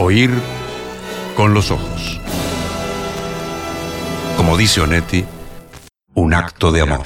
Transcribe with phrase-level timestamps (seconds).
[0.00, 0.30] Oír
[1.36, 2.20] con los ojos.
[4.36, 5.24] Como dice Onetti,
[6.14, 7.04] un acto de amor.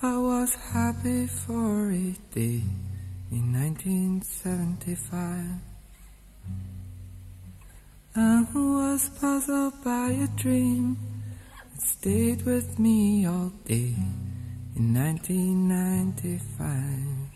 [0.00, 2.62] I was happy for a day
[3.32, 5.44] in 1975
[8.14, 10.96] and was puzzled by a dream
[11.74, 13.96] that stayed with me all day
[14.76, 17.27] in 1995.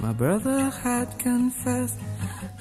[0.00, 1.98] My brother had confessed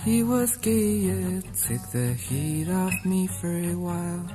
[0.04, 4.26] he was gay, it took the heat off me for a while.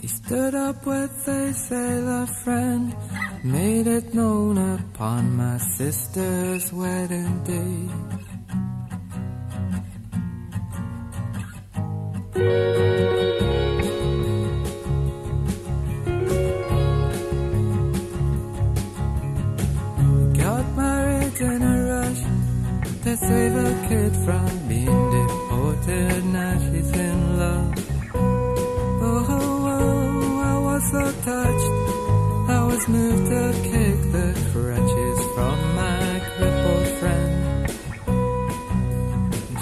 [0.00, 2.94] He stood up with a sailor friend,
[3.42, 8.10] made it known upon my sister's wedding day.
[12.32, 13.39] Got
[21.40, 22.22] in a rush
[23.02, 26.24] to save a kid from being deported.
[26.26, 27.74] Now she's in love.
[28.14, 31.72] Oh, oh, oh, I was so touched.
[32.50, 37.32] I was moved to kick the crutches from my crippled friend.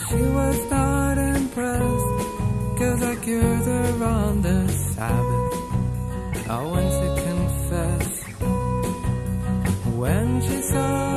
[0.08, 2.12] She was not impressed,
[2.78, 6.50] cause I cured her on the Sabbath.
[6.50, 8.24] I want to confess.
[9.96, 11.07] When she saw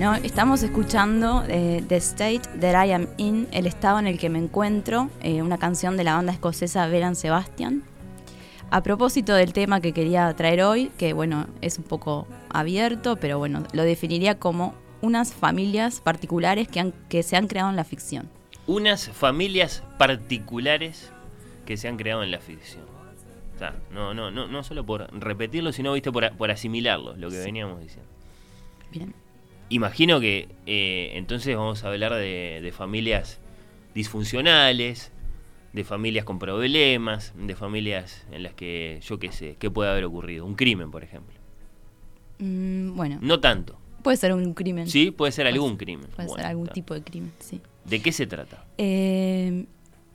[0.00, 4.30] Bueno, estamos escuchando eh, The State That I Am In, el estado en el que
[4.30, 7.82] me encuentro, eh, una canción de la banda escocesa Veran Sebastian.
[8.70, 13.36] A propósito del tema que quería traer hoy, que bueno, es un poco abierto, pero
[13.36, 17.84] bueno, lo definiría como unas familias particulares que, han- que se han creado en la
[17.84, 18.30] ficción.
[18.66, 21.12] Unas familias particulares
[21.66, 22.84] que se han creado en la ficción.
[23.54, 27.28] O sea, no, no, no, no solo por repetirlo, sino viste por, por asimilarlo, lo
[27.28, 28.08] que veníamos diciendo.
[28.90, 29.12] Bien.
[29.70, 33.38] Imagino que eh, entonces vamos a hablar de, de familias
[33.94, 35.12] disfuncionales,
[35.72, 40.04] de familias con problemas, de familias en las que yo qué sé, qué puede haber
[40.04, 40.44] ocurrido.
[40.44, 41.34] Un crimen, por ejemplo.
[42.40, 43.78] Mm, bueno, No tanto.
[44.02, 44.88] puede ser un crimen.
[44.88, 46.06] Sí, puede ser algún crimen.
[46.16, 46.74] Puede Bueno, ser algún está.
[46.74, 47.60] tipo de crimen, sí.
[47.84, 48.64] ¿De qué se trata?
[48.78, 49.66] Eh,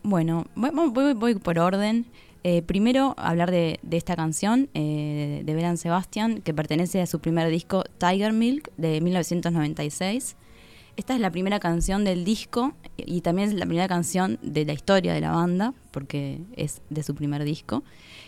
[0.03, 2.05] bueno, voy, voy- voy por orden.
[2.47, 7.49] Eh, primero, hablar de, esta canción eh, de Beran Sebastian, que pertenece a su primer
[7.49, 10.35] disco Tiger Milk de 1996.
[10.95, 14.73] Esta es la primera canción del disco y también es la primera canción de la
[14.73, 17.81] historia de la banda, porque es de su primer disco.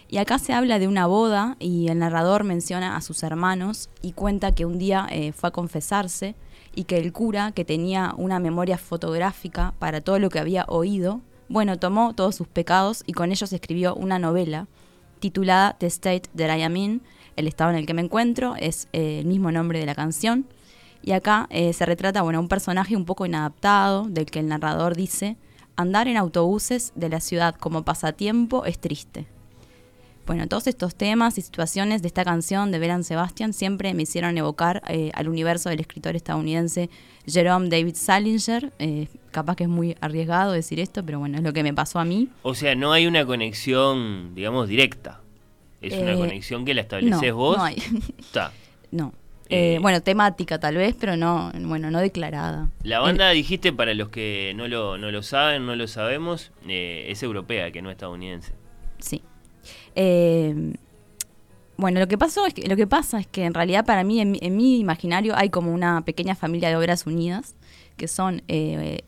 [0.10, 4.14] Y acá se habla de una boda y el narrador menciona a sus hermanos y
[4.14, 6.34] cuenta que un día eh, fue a confesarse
[6.74, 11.22] y que el cura, que tenía una memoria fotográfica para todo lo que había oído,
[11.50, 14.68] bueno, tomó todos sus pecados y con ellos escribió una novela
[15.20, 17.02] titulada The State That I Am In,
[17.36, 20.48] el estado en el que me encuentro, es eh, el mismo nombre de la canción.
[21.04, 24.96] Y acá eh, se retrata, bueno, un personaje un poco inadaptado, del que el narrador
[24.96, 25.38] dice,
[25.76, 29.28] andar en autobuses de la ciudad como pasatiempo es triste.
[30.28, 34.38] Bueno, todos estos temas y situaciones de esta canción de Beran Sebastian siempre me hicieron
[34.38, 36.90] evocar eh, al universo del escritor estadounidense
[37.26, 38.74] Jerome David Salinger.
[38.78, 42.00] Eh, capaz que es muy arriesgado decir esto, pero bueno, es lo que me pasó
[42.00, 42.28] a mí.
[42.44, 45.22] O sea, no hay una conexión, digamos, directa.
[45.82, 47.58] Es una Eh, conexión que la estableces no, vos.
[47.58, 47.78] no hay.
[48.20, 48.52] Está.
[48.92, 49.14] No.
[49.50, 52.70] Eh, bueno, temática tal vez, pero no, bueno, no declarada.
[52.84, 57.06] La banda, dijiste, para los que no lo, no lo saben, no lo sabemos, eh,
[57.08, 58.52] es europea, que no estadounidense.
[59.00, 59.22] Sí.
[60.00, 60.76] Eh,
[61.76, 64.20] bueno, lo que pasó es que lo que pasa es que en realidad para mí
[64.22, 67.56] en, en mi imaginario hay como una pequeña familia de obras unidas
[67.98, 69.00] que son eh,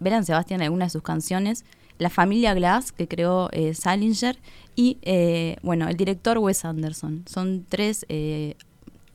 [0.00, 1.64] Beran Sebastián en algunas de sus canciones,
[1.98, 4.38] la familia Glass que creó eh, Salinger
[4.74, 7.24] y eh, bueno el director Wes Anderson.
[7.26, 8.54] Son tres eh,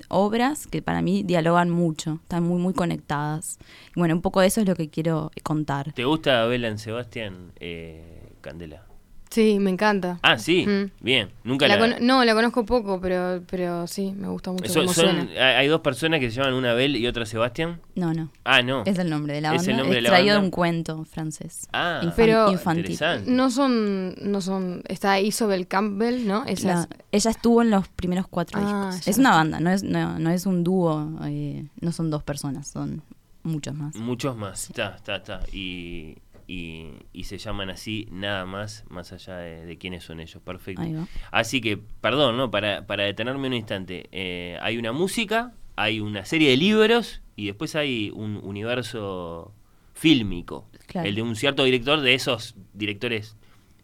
[0.10, 3.58] obras que para mí dialogan mucho, están muy muy conectadas.
[3.96, 5.94] Bueno, un poco de eso es lo que quiero contar.
[5.94, 8.86] ¿Te gusta Belan Sebastián, eh, Candela?
[9.34, 10.20] Sí, me encanta.
[10.22, 10.92] Ah, sí, Mm.
[11.04, 11.30] bien.
[11.44, 12.00] Nunca La la...
[12.00, 16.20] no, la conozco poco, pero, pero sí, me gusta mucho cómo son- hay dos personas
[16.20, 17.82] que se llaman una Bel y otra Sebastián.
[17.96, 18.30] No, no.
[18.44, 18.84] Ah, no.
[18.86, 20.46] Es el nombre de la Es banda, el nombre de la extraído de banda.
[20.46, 21.68] un cuento francés.
[21.74, 22.82] Ah, Infan- Pero- infantil.
[22.92, 23.32] interesante.
[23.32, 26.46] No son, no son, está Isabel Campbell, ¿no?
[26.46, 29.08] Esa La- es- ella estuvo en los primeros cuatro Ah, discos.
[29.08, 32.68] Es una banda, no es, no, no es un dúo, eh, no son dos personas,
[32.68, 33.02] son
[33.42, 33.96] muchos más.
[33.96, 34.70] Muchos más.
[34.70, 35.40] Está, está, está.
[35.52, 36.18] Y
[36.48, 40.42] y, y se llaman así nada más, más allá de, de quiénes son ellos.
[40.44, 40.84] Perfecto.
[41.32, 42.52] Así que, perdón, ¿no?
[42.52, 47.48] Para, para detenerme un instante, eh, hay una música, hay una serie de libros y
[47.48, 49.54] después hay un universo
[49.94, 50.68] fílmico.
[50.88, 51.08] Claro.
[51.08, 53.36] El de un cierto director, de esos directores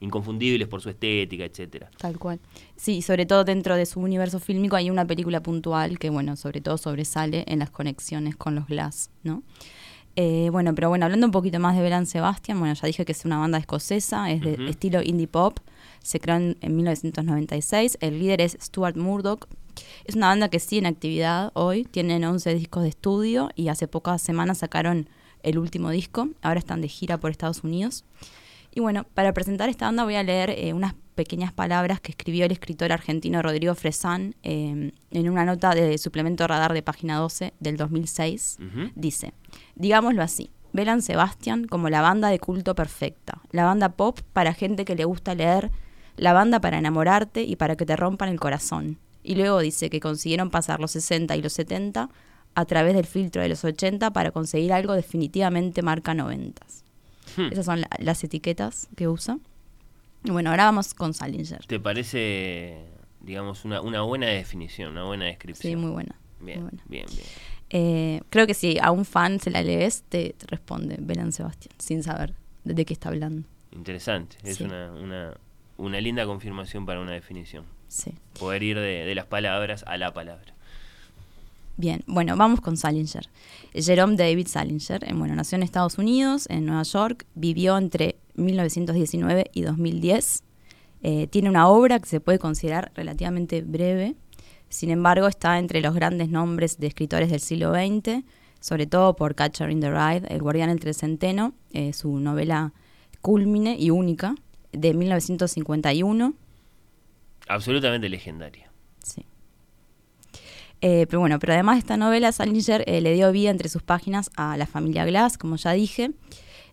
[0.01, 1.91] inconfundibles por su estética, etcétera.
[1.97, 2.39] Tal cual.
[2.77, 6.61] Sí, sobre todo dentro de su universo fílmico hay una película puntual que, bueno, sobre
[6.61, 9.43] todo sobresale en las conexiones con los Glass, ¿no?
[10.21, 13.13] Eh, bueno, pero bueno, hablando un poquito más de Belan Sebastian, bueno, ya dije que
[13.13, 15.59] es una banda escocesa, es de estilo indie pop,
[16.03, 19.47] se creó en, en 1996, el líder es Stuart Murdoch,
[20.03, 23.87] es una banda que sigue en actividad hoy, tienen 11 discos de estudio y hace
[23.87, 25.07] pocas semanas sacaron
[25.41, 28.03] el último disco, ahora están de gira por Estados Unidos.
[28.73, 32.45] Y bueno, para presentar esta banda voy a leer eh, unas pequeñas palabras que escribió
[32.45, 37.53] el escritor argentino Rodrigo Fresán eh, en una nota de suplemento radar de página 12
[37.59, 38.57] del 2006.
[38.59, 38.91] Ujú.
[38.95, 39.33] Dice,
[39.75, 44.85] digámoslo así, Belan Sebastian como la banda de culto perfecta, la banda pop para gente
[44.85, 45.71] que le gusta leer,
[46.15, 48.97] la banda para enamorarte y para que te rompan el corazón.
[49.23, 52.09] Y luego dice que consiguieron pasar los 60 y los 70
[52.55, 56.65] a través del filtro de los 80 para conseguir algo definitivamente marca 90.
[57.39, 57.51] Hmm.
[57.53, 59.37] Esas son la- las etiquetas que usa.
[60.23, 61.65] Y bueno, ahora vamos con Salinger.
[61.65, 62.85] ¿Te parece,
[63.21, 65.71] digamos, una, una buena definición, una buena descripción?
[65.71, 66.15] Sí, muy buena.
[66.41, 66.83] Bien, muy buena.
[66.87, 67.27] bien, bien.
[67.71, 71.73] Eh, creo que si a un fan se la lees, te, te responde Belán Sebastián,
[71.77, 72.33] sin saber
[72.63, 73.47] de, de qué está hablando.
[73.71, 74.37] Interesante.
[74.43, 74.63] Es Sí.
[74.63, 75.33] una, una,
[75.77, 77.65] una linda confirmación para una definición.
[77.87, 78.13] Sí.
[78.39, 80.53] Poder ir de, de las palabras a la palabra.
[81.79, 83.29] Bien, bueno, vamos con Salinger.
[83.73, 89.49] Jerome David Salinger, eh, bueno, nació en Estados Unidos, en Nueva York, vivió entre 1919
[89.53, 90.43] y 2010.
[91.03, 94.17] Eh, tiene una obra que se puede considerar relativamente breve,
[94.67, 98.25] sin embargo está entre los grandes nombres de escritores del siglo XX,
[98.59, 102.73] sobre todo por Catcher in the Rye, El guardián entre el centeno, eh, su novela
[103.21, 104.35] cúlmine y única,
[104.73, 106.33] de 1951.
[107.47, 108.69] Absolutamente legendaria.
[109.01, 109.23] Sí.
[110.81, 113.83] Eh, pero bueno, pero además de esta novela, Salinger eh, le dio vida entre sus
[113.83, 116.11] páginas a la familia Glass, como ya dije.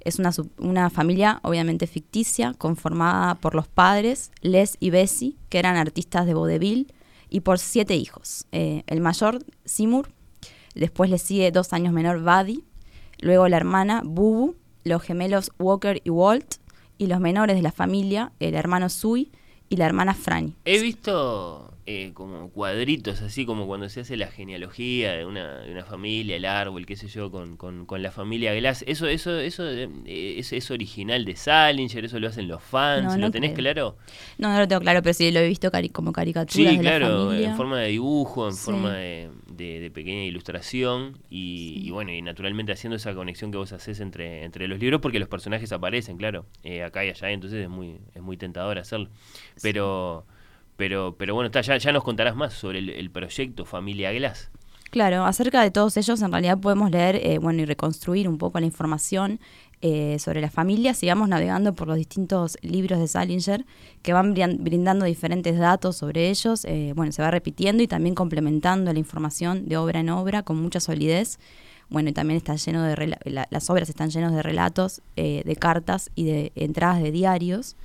[0.00, 5.76] Es una, una familia obviamente ficticia, conformada por los padres, Les y Bessie, que eran
[5.76, 6.86] artistas de vaudeville,
[7.28, 8.46] y por siete hijos.
[8.52, 10.08] Eh, el mayor, Seymour,
[10.76, 12.62] después le sigue dos años menor, Buddy,
[13.18, 14.54] luego la hermana, Bubu,
[14.84, 16.54] los gemelos Walker y Walt,
[16.98, 19.32] y los menores de la familia, el hermano Sui
[19.68, 20.54] y la hermana Franny.
[20.64, 25.70] He visto eh, como cuadritos, así como cuando se hace la genealogía de una, de
[25.70, 28.84] una familia, el árbol, qué sé yo, con, con, con la familia Glass.
[28.88, 29.88] Eso, eso, eso eh,
[30.38, 33.62] es, es original de Salinger, eso lo hacen los fans, No, ¿lo no tenés creo.
[33.74, 33.96] claro?
[34.38, 36.82] No, no lo tengo claro, pero sí lo he visto cari- como caricaturas Sí, de
[36.82, 37.48] la claro, familia.
[37.50, 38.64] en forma de dibujo, en Sí.
[38.64, 41.86] forma de, de- de pequeña ilustración y, Sí.
[41.86, 45.20] y bueno, y naturalmente haciendo esa conexión que vos haces entre, entre los libros porque
[45.20, 49.08] los personajes aparecen, claro, eh, acá y allá, entonces es muy, es muy tentador hacerlo.
[49.62, 50.26] Pero,
[50.76, 54.50] pero, pero bueno, está, ya, ya nos contarás más sobre el, proyecto Familia Glass.
[54.90, 58.60] Claro, acerca de todos ellos en realidad podemos leer eh, bueno, y reconstruir un poco
[58.60, 59.40] la información
[59.82, 60.94] eh, sobre la familia.
[60.94, 63.66] Sigamos navegando por los distintos libros de Salinger
[64.00, 66.64] que van brindando diferentes datos sobre ellos.
[66.64, 70.56] Eh, bueno, se va repitiendo y también complementando la información de obra en obra con
[70.56, 71.38] mucha solidez.
[71.90, 76.10] Bueno, y también está lleno de las obras están llenas de relatos, eh, de cartas
[76.14, 77.76] y de entradas de diarios.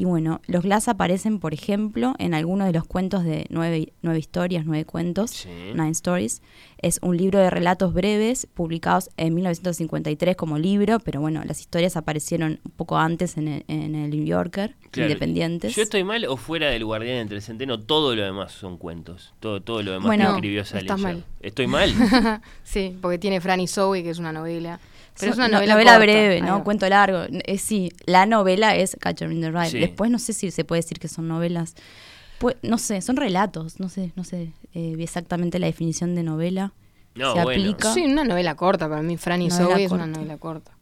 [0.00, 4.18] Y bueno, los Glass aparecen, por ejemplo, en algunos de los cuentos de nueve, nueve
[4.18, 5.48] historias, nueve cuentos, Sí.
[5.74, 6.40] Nine Stories.
[6.78, 11.98] Es un libro de relatos breves publicados en 1953 como libro, pero bueno, las historias
[11.98, 15.76] aparecieron un poco antes en el, en el New Yorker, Claro, independientes.
[15.76, 17.78] ¿Yo estoy mal o fuera del Guardián entre el Centeno?
[17.78, 19.34] Todo lo demás son cuentos.
[19.38, 20.98] Todo, todo lo demás Bueno, que escribió estás Salinger.
[21.16, 21.24] mal.
[21.42, 21.92] ¿Estoy mal?
[22.64, 24.80] sí, porque tiene Franny Zoe, que es una novela.
[25.18, 25.98] Pero es una no- novela, corta.
[25.98, 26.64] breve, ¿no?
[26.64, 27.24] Cuento largo.
[27.30, 29.70] Eh, sí, la novela es Catcher in the Rye.
[29.70, 29.78] Sí.
[29.78, 31.74] Después no sé si se puede decir que son novelas.
[32.38, 33.80] Pues, no sé, son relatos.
[33.80, 36.72] No sé, no sé eh, exactamente la definición de novela.
[37.14, 37.62] No, se bueno.
[37.62, 37.92] aplica.
[37.92, 39.16] Sí, una novela corta para mí.
[39.16, 40.72] Franny Novela Zoe es una novela corta.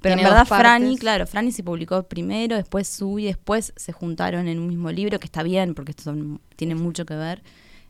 [0.00, 4.58] Pero en verdad Franny, claro, Franny se publicó primero, después Sui, después se juntaron en
[4.58, 7.42] un mismo libro, que está bien, porque esto son, tiene mucho que ver.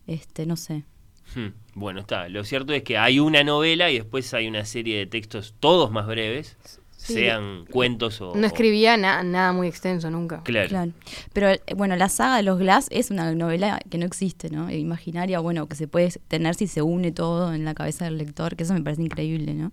[0.08, 0.82] Este, no sé.
[1.34, 2.28] Hmm, Bueno, está.
[2.28, 5.90] Lo cierto es que hay una novela y después hay una serie de textos, todos
[5.90, 6.56] más breves,
[6.96, 7.14] Sí.
[7.14, 8.34] sean cuentos o.
[8.34, 10.42] No escribía na- nada muy extenso nunca.
[10.42, 10.68] Claro.
[10.70, 10.92] Claro.
[11.34, 14.68] Pero eh, bueno, la saga de los Glass es una novela que no existe, ¿no?
[14.70, 18.16] E Imaginaria, bueno, que se puede tener si se une todo en la cabeza del
[18.16, 19.72] lector, que eso me parece increíble, ¿no?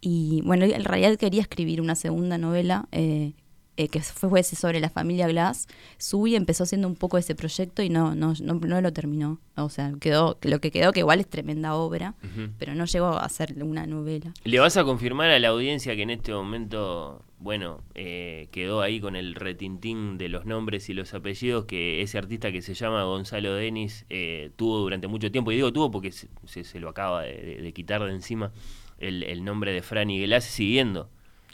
[0.00, 3.32] Y bueno, en realidad quería escribir una segunda novela, eh,
[3.76, 5.66] eh, que fue fuese sobre la familia Glass,
[5.98, 9.38] Sui empezó haciendo un poco ese proyecto y no, no, no, no lo terminó.
[9.56, 12.14] O sea, quedó, lo que quedó, que igual es tremenda obra,
[12.58, 14.32] pero no llegó a ser una novela.
[14.44, 19.00] ¿Le vas a confirmar a la audiencia que en este momento, bueno, eh, quedó ahí
[19.00, 23.04] con el retintín de los nombres y los apellidos que ese artista que se llama
[23.04, 25.52] Gonzalo Denis eh, tuvo durante mucho tiempo?
[25.52, 28.52] Y digo tuvo porque se, se- se lo acaba de, de- de quitar de encima
[28.98, 31.08] el, el nombre de Franny Glass siguiendo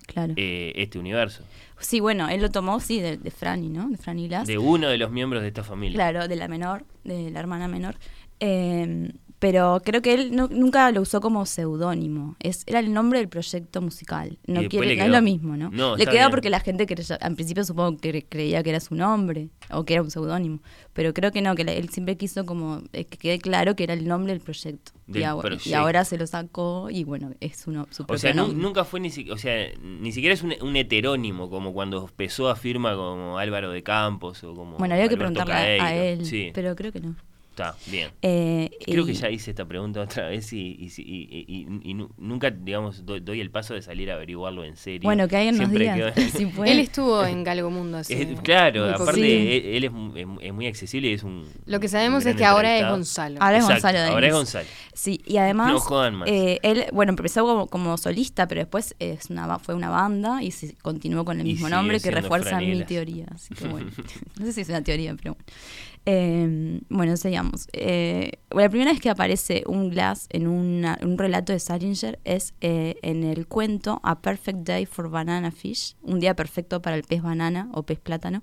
[0.06, 0.32] Claro.
[0.36, 1.42] eh, este universo.
[1.80, 3.88] Sí, bueno, él lo tomó, sí, de, de Franny, ¿no?
[3.88, 4.46] De Franny Glass.
[4.46, 5.96] De uno de los miembros de esta familia.
[5.96, 7.96] Claro, de la menor, de la hermana menor.
[8.40, 12.36] Eh, pero creo que él no- nunca lo usó como seudónimo.
[12.40, 14.38] Es, era el nombre del proyecto musical.
[14.46, 15.70] No, quiere, no es lo mismo, ¿no?
[15.70, 16.30] No, le bien.
[16.30, 19.84] porque la gente creyó, al principio supongo que cre- creía que era su nombre o
[19.84, 20.60] que era un seudónimo.
[20.92, 23.94] Pero creo que no, que él siempre quiso como eh, que quede claro que era
[23.94, 24.92] el nombre del proyecto.
[25.06, 28.06] Del y, ahora, y ahora se lo sacó y bueno, es su, no- su O
[28.06, 28.58] propio sea, nu- nombre.
[28.62, 32.48] nunca fue ni siquiera, o sea, ni siquiera es un, un heterónimo como cuando empezó
[32.50, 36.50] a firma como Álvaro de Campos o como Bueno, había que preguntarle a- él, Sí,
[36.52, 37.14] pero creo que no.
[37.58, 38.10] Está bien.
[38.22, 41.90] Eh, Creo y- que ya hice esta pregunta otra vez y, y, y- y- y-
[41.90, 45.02] y nu- nunca, digamos, doy, doy el paso de salir a averiguarlo en serio.
[45.02, 46.72] Bueno, que alguien nos quedo- si puede.
[46.72, 48.14] Él estuvo en Galgo Mundo así.
[48.14, 49.14] Es- claro, aparte.
[49.20, 49.48] Sí.
[49.50, 51.44] él, él es, mu- es es muy accesible y es un.
[51.66, 52.86] Lo que sabemos es que ahora es.
[52.88, 53.40] Gonzalo.
[53.40, 54.34] Ahora es Exacto, Gonzalo Ahora es Denis.
[54.34, 54.66] Gonzalo.
[54.94, 56.28] Sí, y además, No jodan más.
[56.28, 60.50] eh, él, bueno, empezó como, como solista, pero después es una, fue una banda y
[60.50, 63.26] se continuó con el mismo nombre que refuerza mi teoría.
[63.34, 63.90] Así que bueno,
[64.38, 65.44] no sé si es una teoría, pero bueno.
[66.10, 67.68] Eh, bueno, seguimos.
[67.74, 72.54] Eh, la primera vez que aparece un Glass en una- un relato de Salinger es
[72.62, 77.02] eh, en el cuento A Perfect Day for Banana Fish, un día perfecto para el
[77.02, 78.42] pez banana o pez plátano.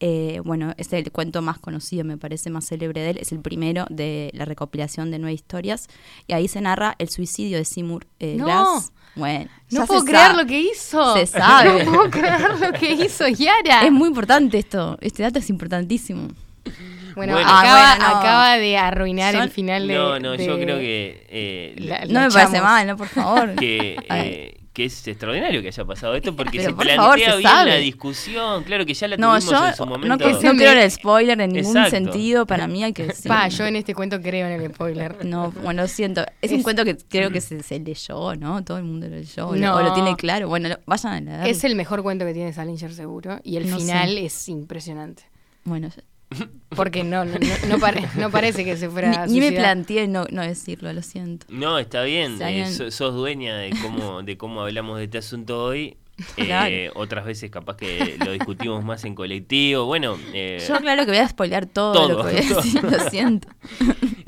[0.00, 3.18] Eh, bueno, es el cuento más conocido, me parece más célebre de él.
[3.18, 5.86] Es el primero de la recopilación de nueve historias.
[6.26, 8.44] Y ahí se narra el suicidio de Seymour eh, No.
[8.46, 8.92] Glass.
[9.14, 11.14] Bueno, No puedo creer lo que hizo.
[11.14, 11.84] Se sabe.
[11.84, 13.82] No puedo creer lo que hizo Yara.
[13.86, 14.98] Es muy importante esto.
[15.00, 16.28] Este dato es importantísimo.
[17.18, 17.48] Bueno, Bueno.
[17.48, 18.18] acaba, Ah, bueno, no.
[18.20, 19.94] acaba de arruinar el final de.
[19.94, 21.26] No, no, yo creo que.
[21.28, 22.96] eh, la- No me parece mal, ¿no?
[22.96, 23.54] Por favor.
[23.58, 27.18] que, eh, que es extraordinario que haya pasado esto porque Pero se por plantea favor,
[27.18, 27.70] se bien sabe.
[27.70, 28.62] la discusión.
[28.62, 30.18] Claro que ya la No, tuvimos yo en su no, momento.
[30.18, 31.90] que- no quiero el spoiler en ningún Exacto.
[31.90, 32.46] sentido.
[32.46, 33.28] Para mí hay que decir.
[33.28, 35.24] Pa, yo en este cuento creo en el spoiler.
[35.24, 36.24] No, bueno, lo siento.
[36.40, 38.62] Es, un cuento que creo que se, se leyó, ¿no?
[38.62, 39.56] Todo el mundo lo leyó.
[39.56, 39.74] No.
[39.74, 40.46] O lo tiene claro.
[40.46, 41.48] Bueno, lo- vayan a.
[41.48, 43.40] Es el mejor cuento que tiene Salinger seguro.
[43.42, 44.24] Y el No final sé.
[44.26, 45.24] es impresionante.
[45.64, 45.88] Bueno,
[46.76, 49.52] Porque no, no, no, no pare- no parece que se fuera ni, a ni me
[49.52, 51.46] planteé no, no decirlo, lo siento.
[51.48, 52.40] No, está bien.
[52.42, 55.96] Eh, so- sos dueña de cómo, de cómo hablamos de este asunto hoy.
[56.36, 56.74] Eh, Claro.
[56.96, 59.84] Otras veces capaz que lo discutimos más en colectivo.
[59.86, 62.60] Bueno, eh, Yo claro que voy a spoilear todo, todo, lo que voy a todo.
[62.60, 63.48] decir, lo siento.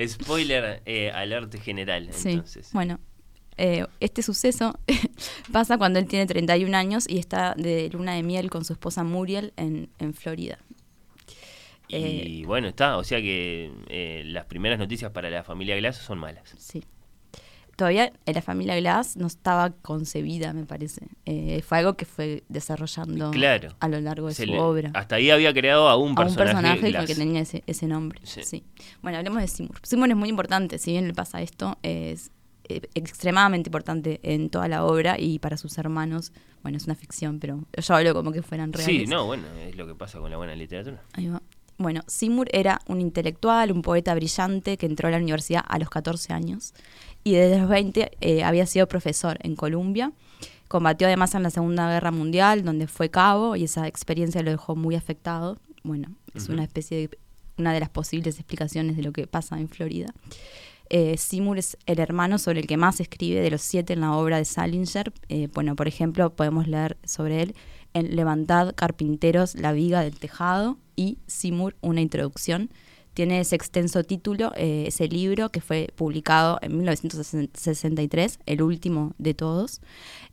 [0.07, 2.09] spoiler eh, alert general.
[2.13, 2.71] Sí, Entonces.
[2.73, 3.01] bueno.
[3.57, 4.79] eh, este suceso
[5.53, 9.03] pasa cuando él tiene 31 años y está de luna de miel con su esposa
[9.05, 10.59] Muriel en, en Florida.
[11.93, 12.97] Eh, Y bueno, está.
[12.97, 16.55] O sea que eh, las primeras noticias para la familia Glass son malas.
[16.59, 16.83] Sí.
[17.77, 21.07] Todavía la familia Glass no estaba concebida, me parece.
[21.25, 23.71] Eh, fue algo que fue desarrollando Claro.
[23.81, 24.91] a lo largo de su le- obra.
[24.93, 27.07] Hasta ahí había creado a un a un personaje, personaje Glass.
[27.07, 28.21] que tenía ese, ese nombre.
[28.25, 28.43] Sí.
[28.45, 28.65] Sí.
[29.01, 29.79] Bueno, hablemos de Seymour.
[29.83, 32.31] Seymour es muy importante, si bien le pasa esto, es
[32.95, 36.33] extremadamente importante en toda la obra y para sus hermanos.
[36.63, 38.95] Bueno, es una ficción, pero yo hablo como que fueran reales.
[38.95, 41.03] Sí, no, bueno, es lo que pasa con la buena literatura.
[41.15, 41.41] Ahí va.
[41.81, 45.89] Bueno, Seymour era un intelectual, un poeta brillante que entró a la universidad a los
[45.89, 46.75] 14 años
[47.25, 50.13] y desde los 20 eh, había sido profesor en Columbia.
[50.69, 54.77] Combatió además en la Segunda Guerra Mundial, donde fue cabo y esa experiencia lo dejó
[54.77, 55.57] muy afectado.
[55.83, 57.19] Bueno, es una especie de
[57.57, 60.13] una de las posibles explicaciones de lo que pasa en Florida.
[60.91, 64.13] Eh, Seymour es el hermano sobre el que más escribe de los siete en la
[64.13, 65.15] obra de Salinger.
[65.31, 67.55] Eh, bueno, por ejemplo, podemos leer sobre él
[67.95, 72.71] en Levantad, Carpinteros, La Viga del Tejado y Seymour, una introducción.
[73.15, 79.35] Tiene ese extenso título, eh, ese libro que fue publicado en 1963, el último de
[79.35, 79.81] todos.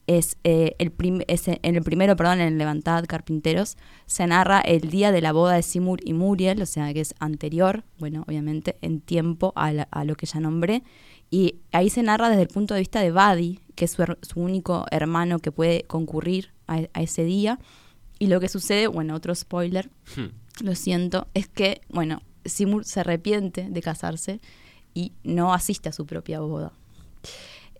[0.05, 4.89] Es, eh, el prim- es en el primero, perdón, en Levantad, Carpinteros, se narra el
[4.89, 8.77] día de la boda de Seymour y Muriel, o sea que es anterior, bueno, obviamente
[8.81, 10.83] en tiempo a, a lo que ya nombré.
[11.29, 14.39] Y ahí se narra desde el punto de vista de Buddy, que es su, su
[14.39, 17.60] único hermano que puede concurrir a, a ese día.
[18.19, 20.27] Y lo que sucede, bueno, otro spoiler, Hmm.
[20.63, 24.39] lo siento, es que, bueno, Seymour se arrepiente de casarse
[24.93, 26.72] y no asiste a su propia boda.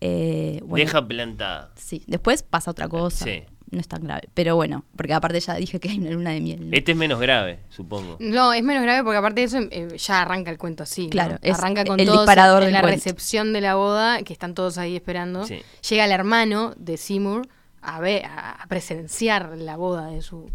[0.02, 1.72] Eh, bueno, Deja plantada.
[1.76, 3.26] Sí, después pasa otra cosa.
[3.26, 3.44] Sí.
[3.70, 4.30] No es tan grave.
[4.34, 6.70] Pero bueno, porque aparte ya dije que hay una luna de miel.
[6.70, 6.78] ¿no?
[6.78, 8.18] Este es menos grave, supongo.
[8.20, 11.06] No, es menos grave porque aparte de eso eh, ya arranca el cuento así.
[11.06, 11.10] ¿no?
[11.10, 12.96] Claro, es arranca con el todos disparador en la cuento.
[12.96, 15.46] recepción de la boda, que están todos ahí esperando.
[15.46, 15.62] Sí.
[15.90, 17.48] Llega el hermano de Seymour
[17.82, 20.50] a ver, a, presenciar la boda de su,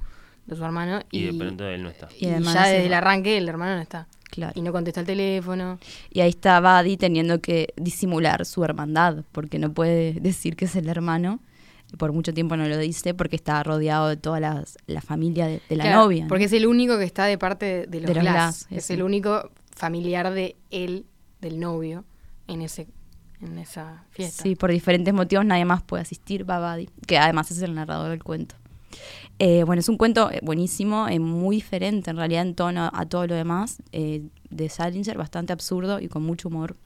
[0.47, 1.01] de su hermano.
[1.11, 2.09] Y de pronto él no está.
[2.19, 2.87] y Y además ya desde va.
[2.87, 4.07] el arranque el hermano no está.
[4.31, 4.53] Claro.
[4.55, 5.79] Y no contesta el teléfono.
[6.11, 10.77] Y ahí está Buddy teniendo que disimular su hermandad, porque no puede decir que es
[10.77, 11.41] el hermano.
[11.99, 15.61] Por mucho tiempo no lo dice porque está rodeado de toda las- la familia de,
[15.69, 16.23] de la Claro, novia.
[16.25, 16.29] ¿no?
[16.29, 18.67] Porque es el único que está de parte de, de los, De los Glass.
[18.69, 21.05] Glass, Es el único familiar de él,
[21.41, 22.05] del novio,
[22.49, 22.87] en ese
[23.41, 24.45] en esa fiesta.
[24.45, 28.23] Sí, por diferentes motivos nadie más puede asistir, Buddy, que además es el narrador del
[28.23, 28.55] cuento.
[29.41, 33.07] Eh, bueno, es un cuento eh, buenísimo, eh, muy diferente en realidad en tono a
[33.07, 36.77] todo lo demás, eh, de Salinger, bastante absurdo y con mucho humor.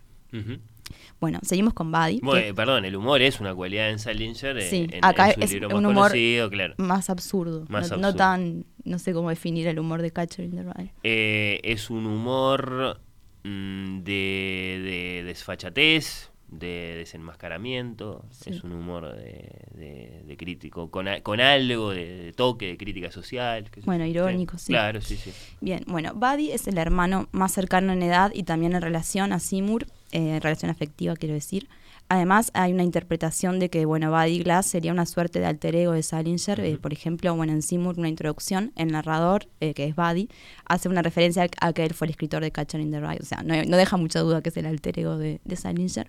[1.21, 2.21] Bueno, seguimos con Buddy.
[2.21, 4.59] que- perdón, el humor es una cualidad en Salinger.
[4.59, 6.75] eh, Sí, en, acá en su es libro un más humor conocido, claro.
[6.78, 10.62] más absurdo, Más no, tan, no sé cómo definir el humor de Catcher in the
[10.62, 10.93] Rye.
[11.02, 13.00] Eh, es un humor
[13.45, 18.25] mm, de, de desfachatez, de desenmascaramiento.
[18.31, 18.50] Sí.
[18.50, 23.11] Es un humor de, de- de crítico, con, a- con algo de, toque, de crítica
[23.11, 23.69] social.
[23.85, 24.69] Bueno, irónico, sí.
[24.73, 25.33] Claro, sí, sí.
[25.61, 29.40] Bien, bueno, Buddy es el hermano más cercano en edad y también en relación a
[29.40, 31.69] Seymour, eh, en relación afectiva quiero decir.
[32.09, 35.93] Además, hay una interpretación de que, bueno, Buddy Glass sería una suerte de alter ego
[35.93, 36.61] de Salinger.
[36.61, 40.29] eh, por ejemplo, bueno, en Seymour, una introducción, el narrador, eh, que es Buddy,
[40.67, 43.19] hace una referencia a, que él fue el escritor de Catcher in the Rye.
[43.21, 46.09] O sea, no, no deja mucha duda que es el alter ego de, de Salinger.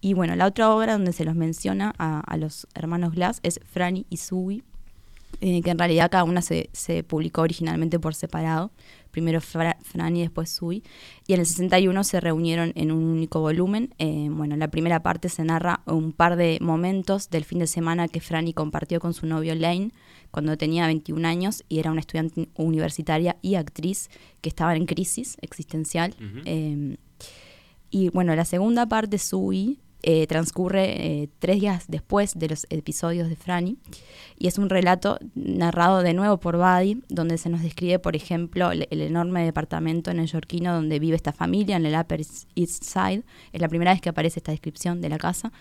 [0.00, 3.60] Y bueno, la otra obra donde se los menciona a, a los hermanos Glass es
[3.64, 4.64] Franny y Zoe,
[5.40, 8.72] eh, que en realidad cada una se, se publicó originalmente por separado.
[9.10, 10.82] Primero Fra- Fran y después Sui.
[11.26, 13.94] Y en el 61 se reunieron en un único volumen.
[13.98, 17.66] Eh, bueno, en la primera parte se narra un par de momentos del fin de
[17.66, 19.90] semana que Franny compartió con su novio Lane
[20.30, 24.08] cuando tenía 21 años y era una estudiante universitaria y actriz
[24.40, 26.14] que estaba en crisis existencial.
[26.44, 26.96] Eh,
[27.90, 33.28] y bueno, la segunda parte, Sui, eh, transcurre eh, tres días después de los episodios
[33.28, 33.78] de Franny
[34.38, 38.72] y es un relato narrado de nuevo por Buddy, donde se nos describe, por ejemplo,
[38.72, 43.24] el, el enorme departamento neoyorquino donde vive esta familia, en el Upper East Side.
[43.52, 45.52] Es la primera vez que aparece esta descripción de la casa.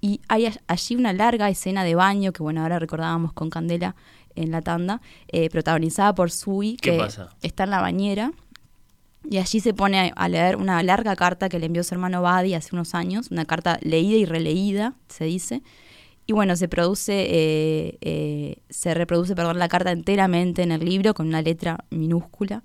[0.00, 3.96] Y hay allí una larga escena de baño, que bueno, ahora recordábamos con Candela
[4.36, 7.30] en la tanda, eh, protagonizada por Sui, ¿Qué que pasa?
[7.42, 8.32] está en la bañera.
[9.30, 12.54] Y allí se pone a- leer una larga carta que le envió su hermano Buddy
[12.54, 15.62] hace unos años, una carta leída y releída, se dice.
[16.26, 21.14] Y bueno, se produce, eh, eh, se reproduce, perdón, la carta enteramente en el libro
[21.14, 22.62] con una letra minúscula.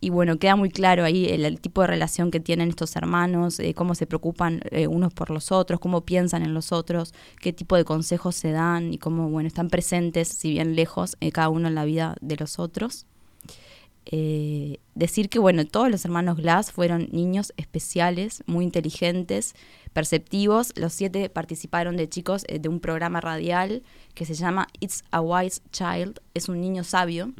[0.00, 3.58] Y bueno, queda muy claro ahí el, el tipo de relación que tienen estos hermanos,
[3.60, 7.52] eh, cómo se preocupan eh, unos por los otros, cómo piensan en los otros, qué
[7.54, 11.48] tipo de consejos se dan y cómo, bueno, están presentes, si bien lejos, eh, cada
[11.48, 13.06] uno en la vida de los otros.
[14.06, 19.54] Eh, decir que, bueno, todos los hermanos Glass fueron niños especiales, muy inteligentes,
[19.96, 20.74] perceptivos.
[20.76, 25.22] Los siete participaron de chicos eh, de un programa radial que se llama It's a
[25.22, 27.32] Wise Child, es un niño sabio,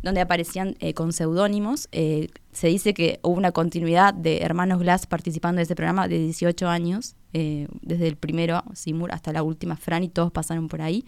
[0.00, 1.88] donde aparecían eh, con seudónimos.
[1.90, 6.20] Eh, se dice que hubo una continuidad de hermanos Glass participando de ese programa de
[6.20, 11.04] 18 años, desde el primero, Seymour, hasta la última, Fran, y todos pasaron por ahí.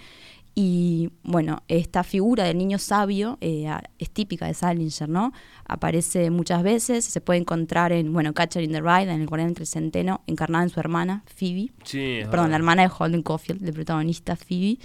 [0.62, 3.66] Y bueno, esta figura del niño sabio eh,
[3.98, 5.32] es típica de Salinger, ¿no?
[5.64, 9.48] Aparece muchas veces, se puede encontrar en, bueno, Catcher in the Rye, en El Guardián
[9.48, 11.70] entre el Centeno, encarnada en su hermana, Phoebe.
[11.84, 14.76] Sí, Perdón, la hermana de Holden Caulfield, de protagonista Phoebe,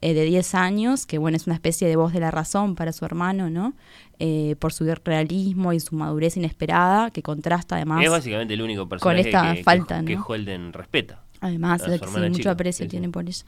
[0.00, 2.92] eh, de 10 años, que bueno, es una especie de voz de la razón para
[2.92, 3.74] su hermano, ¿no?
[4.18, 8.02] Eh, por su realismo y su madurez inesperada, que contrasta además.
[8.02, 10.24] Es básicamente el único personaje esta que, falta, que ¿no?
[10.26, 11.22] Holden respeta.
[11.40, 12.90] Además, a su sí, mucho aprecio sí, sí.
[12.90, 13.44] tiene por ella.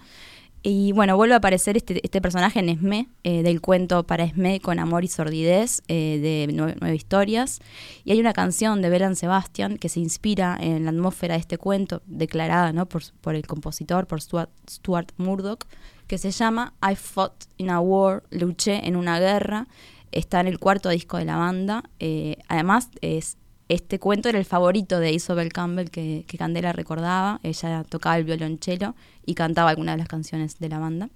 [0.65, 4.61] Y bueno, vuelve a aparecer este, este personaje en Esme, eh, del cuento para Esme
[4.61, 7.59] con amor y sordidez, eh, de nueve, historias.
[8.05, 11.59] Y hay una canción de Belan Sebastian que se inspira en la atmósfera de este
[11.59, 12.87] cuento, declarada ¿no?
[12.87, 15.65] por, por el compositor, por Stuart, Stuart Murdoch,
[16.07, 19.67] que se llama I Fought in a War, luché en una guerra.
[20.13, 21.83] Está en el cuarto disco de la banda.
[21.99, 23.37] Eh, además, es
[23.73, 27.41] este cuento era el favorito de Isabel Campbell que, que Candela recordaba.
[27.43, 31.09] Ella tocaba el violonchelo y cantaba algunas de las canciones de la banda.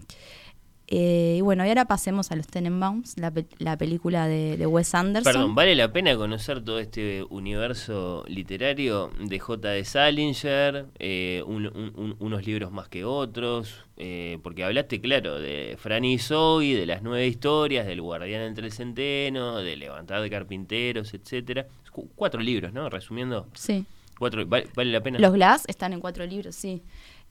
[0.88, 4.66] Eh, y bueno, y ahora pasemos a los Tenenbaums, la, pe- la película de, de
[4.66, 5.32] Wes Anderson.
[5.32, 9.68] Perdón, ¿vale la pena conocer todo este universo literario de J.
[9.68, 10.86] de Salinger?
[11.00, 13.82] eh, un- un- un- unos libros más que otros.
[13.98, 18.66] eh, porque hablaste, claro, de Franny y Zoe, de las nueve historias, del Guardián entre
[18.66, 21.66] el Centeno, de Levantar de Carpinteros, etcétera.
[21.92, 22.90] Cu- Cuatro libros, ¿no?
[22.90, 23.48] Resumiendo.
[23.54, 23.86] Sí.
[24.18, 25.18] Cuatro, ¿vale, vale la pena?
[25.18, 26.82] Los Glass están en cuatro libros, sí.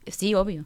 [0.07, 0.65] Sí, obvio.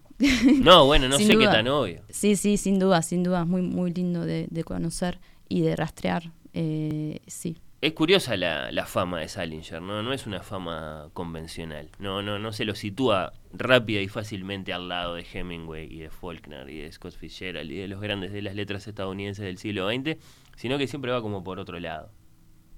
[0.62, 2.02] No, bueno, no sé qué tan obvio.
[2.10, 3.46] Sí, sí, sin duda, sin duda.
[3.46, 6.32] Muy, muy lindo de, de conocer y de rastrear.
[6.54, 10.02] Eh, sí, Es curiosa la, la fama de Salinger, ¿no?
[10.04, 11.90] No es una fama convencional.
[12.00, 16.10] No, no, no se lo sitúa rápida y fácilmente al lado de Hemingway y de
[16.10, 19.88] Faulkner y de Scott Fitzgerald y de los grandes de las letras estadounidenses del siglo
[19.90, 20.18] XX,
[20.58, 22.12] sino que siempre va como por otro lado.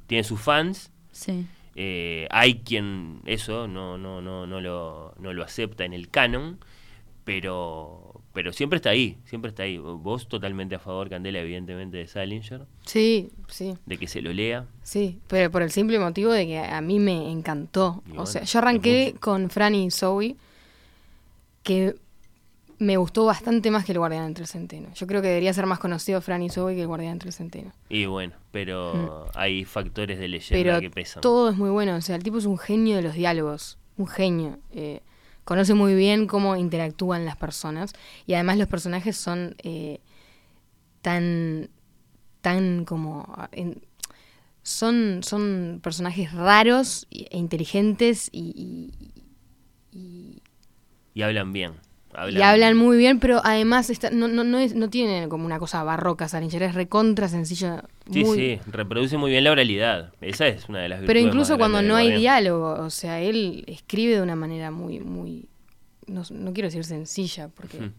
[0.07, 1.45] Tiene sus fans, Sí.
[1.75, 6.59] Eh, hay quien eso no, no, no, no, lo, no lo acepta en el canon,
[7.23, 9.77] pero, pero siempre está ahí, siempre está ahí.
[9.77, 14.65] Vos totalmente a favor, Candela, evidentemente, de Salinger, Sí, sí, de que se lo lea.
[14.83, 18.03] sí, pero por el simple motivo de que a mí me encantó.
[18.17, 20.35] O sea, yo arranqué con Franny y Zoe,
[21.63, 21.95] que
[22.81, 24.89] me gustó bastante más que el Guardián entre el Centeno.
[24.95, 27.33] Yo creo que debería ser más conocido Franny y Zoe que el Guardián entre el
[27.33, 27.71] Centeno.
[27.89, 30.63] Y bueno, pero hay factores de leyenda Mm.
[30.63, 31.21] Pero que pesan.
[31.21, 31.95] todo es muy bueno.
[31.95, 33.77] O sea, el tipo es un genio de los diálogos.
[33.97, 34.57] Un genio.
[34.71, 35.01] Eh,
[35.43, 37.93] conoce muy bien cómo interactúan las personas.
[38.25, 39.99] Y además los personajes son eh,
[41.01, 41.69] tan.
[42.41, 43.25] tan como.
[43.37, 43.85] ah, en-
[44.63, 48.91] son, son personajes raros e inteligentes y,
[49.91, 50.41] y- y-
[51.13, 51.73] Y hablan bien.
[52.29, 54.89] Y hablan muy bien, pero además está- no, no, no, es, no
[55.29, 57.81] como una cosa barroca Salinger, es recontra sencillo.
[58.11, 60.13] Sí, muy- sí, reproduce muy bien la oralidad.
[60.21, 63.21] Esa es una de las Pero incluso más cuando no del hay diálogo, o sea,
[63.21, 65.47] él escribe de una manera muy, muy,
[66.07, 67.91] no, no quiero decir sencilla, porque,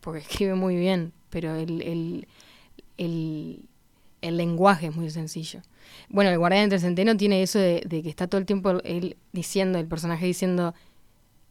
[0.00, 2.26] porque escribe muy bien, pero el, el,
[2.98, 3.60] el,
[4.22, 5.60] el lenguaje es muy sencillo.
[6.08, 8.80] Bueno, el guardián entre el centeno tiene eso de, de que está todo el tiempo
[8.84, 10.74] él diciendo, el personaje diciendo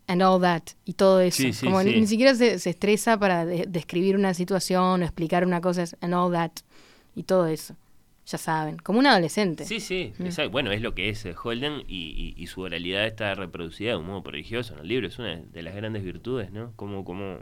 [0.10, 1.38] and all that y todo eso.
[1.38, 2.00] Sí, sí, Como ni, sí.
[2.02, 5.96] ni siquiera se, se estresa para de- describir una situación o explicar una cosa, es
[6.02, 6.52] and all that
[7.16, 7.76] y todo eso.
[8.26, 9.66] Ya saben, como un adolescente.
[9.66, 10.52] Sí, sí, Mm.
[10.52, 13.98] bueno, es lo que es eh, Holden y, y- y su oralidad está reproducida de
[13.98, 15.08] un modo prodigioso en el libro.
[15.08, 16.72] Es una de las grandes virtudes, ¿no?
[16.76, 17.40] Como, como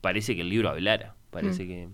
[0.00, 1.68] parece que el libro hablara, parece Mm.
[1.68, 1.88] que,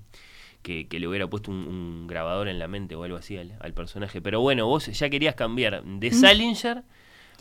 [0.62, 3.56] que, que le hubiera puesto un, un grabador en la mente o algo así al,
[3.60, 4.20] al personaje.
[4.20, 6.82] Pero bueno, vos ya querías cambiar de Salinger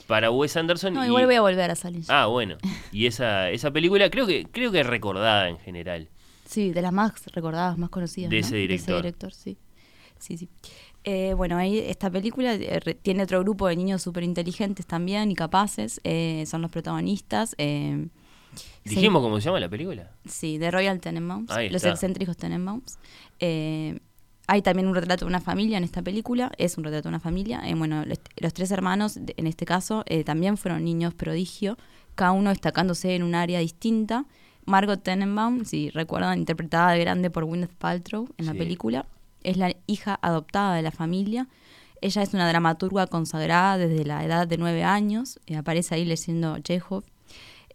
[0.08, 0.94] para Wes Anderson.
[0.94, 2.04] No, y- igual voy a volver a salir.
[2.08, 2.58] Ah, bueno.
[2.92, 6.10] Y esa, esa película creo que, creo que es recordada en general.
[6.48, 8.30] Sí, de las más recordadas, más conocidas.
[8.30, 8.46] De ¿no?
[8.46, 8.96] ese director.
[8.98, 9.58] director, sí.
[10.20, 10.50] Sí, sí.
[11.04, 15.36] Eh, bueno, ahí esta película eh, tiene otro grupo de niños súper inteligentes también y
[15.36, 16.00] capaces.
[16.04, 17.56] eh, son los protagonistas.
[18.84, 20.12] ¿Dijimos cómo se llama la película?
[20.26, 22.98] Sí, de Royal Tenenbaums, los excéntricos Tenenbaums.
[24.48, 27.20] Hay también un retrato de una familia en esta película, es un retrato de una
[27.20, 27.62] familia.
[27.66, 31.78] Eh, bueno, los, los tres hermanos, en este caso, eh, también fueron niños prodigio,
[32.14, 34.26] cada uno destacándose en un área distinta.
[34.66, 39.06] Margot Tenenbaum, si recuerdan, interpretada de grande por Gwyneth Paltrow en la película,
[39.44, 41.48] es la hija adoptada de la familia.
[42.02, 46.60] Ella es una dramaturga consagrada desde la edad de nueve años, eh, aparece ahí leyendo
[46.60, 47.04] Chekhov.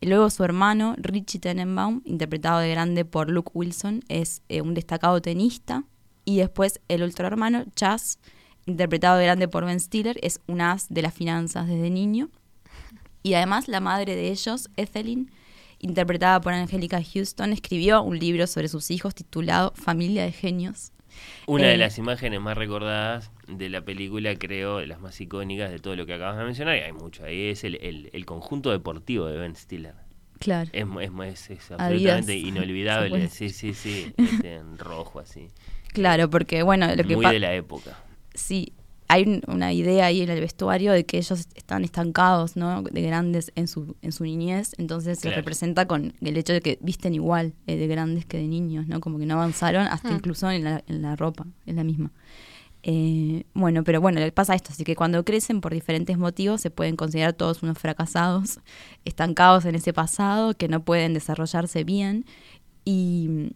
[0.02, 5.20] Luego su hermano, Richie Tenenbaum, interpretado de grande por Luke Wilson, es eh, un destacado
[5.20, 5.84] tenista.
[6.30, 8.20] Y después el otro hermano, Chas,
[8.64, 12.28] interpretado de grande por Ben Stiller, es un as de las finanzas desde niño.
[13.24, 15.32] Y además la madre de ellos, Ethelyn,
[15.80, 20.92] interpretada por Angélica Houston, escribió un libro sobre sus hijos titulado Familia de Genios.
[21.48, 25.72] Una de Eh, las imágenes más recordadas de la película, creo, de las más icónicas
[25.72, 28.24] de todo lo que acabas de mencionar, y hay mucho, ahí es el, el- el
[28.24, 29.94] conjunto deportivo de Ben Stiller.
[30.38, 30.70] Claro.
[30.72, 30.86] Es,
[31.50, 35.48] es, absolutamente inolvidable, sí, sí, sí, este, en rojo así.
[35.92, 37.98] Claro, porque bueno, lo que Muy de la época.
[38.34, 38.72] sí,
[39.08, 42.82] hay un- una idea ahí en el vestuario de que ellos están estancados, ¿no?
[42.82, 46.78] De grandes en su, en su niñez, entonces se representa con el hecho de que
[46.80, 49.00] visten igual eh, de grandes que de niños, ¿no?
[49.00, 50.14] Como que no avanzaron hasta Mm.
[50.16, 52.12] incluso en la, en la ropa, es la misma.
[52.82, 56.70] Eh, bueno, pero bueno, le pasa esto, así que cuando crecen por diferentes motivos se
[56.70, 58.60] pueden considerar todos unos fracasados,
[59.04, 62.24] estancados en ese pasado, que no pueden desarrollarse bien
[62.84, 63.50] y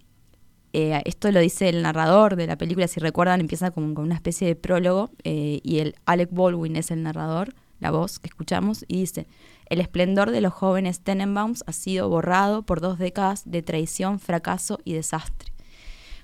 [0.77, 4.17] eh, esto lo dice el narrador de la película, si recuerdan, empieza como con una
[4.17, 8.85] especie de prólogo eh, y el Alec Baldwin es el narrador, la voz que escuchamos,
[8.89, 9.29] y dice,
[9.67, 14.81] el esplendor de los jóvenes Tenenbaums ha sido borrado por dos décadas de traición, fracaso
[14.85, 15.53] y desastre.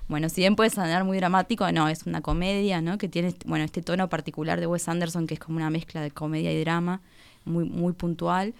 [0.09, 2.97] Bueno, si bien puede sonar muy dramático, no, es una comedia, ¿no?
[2.97, 6.11] Que tiene, bueno, este tono particular de Wes Anderson, que es como una mezcla de
[6.11, 6.99] comedia y drama,
[7.45, 8.53] muy, muy puntual.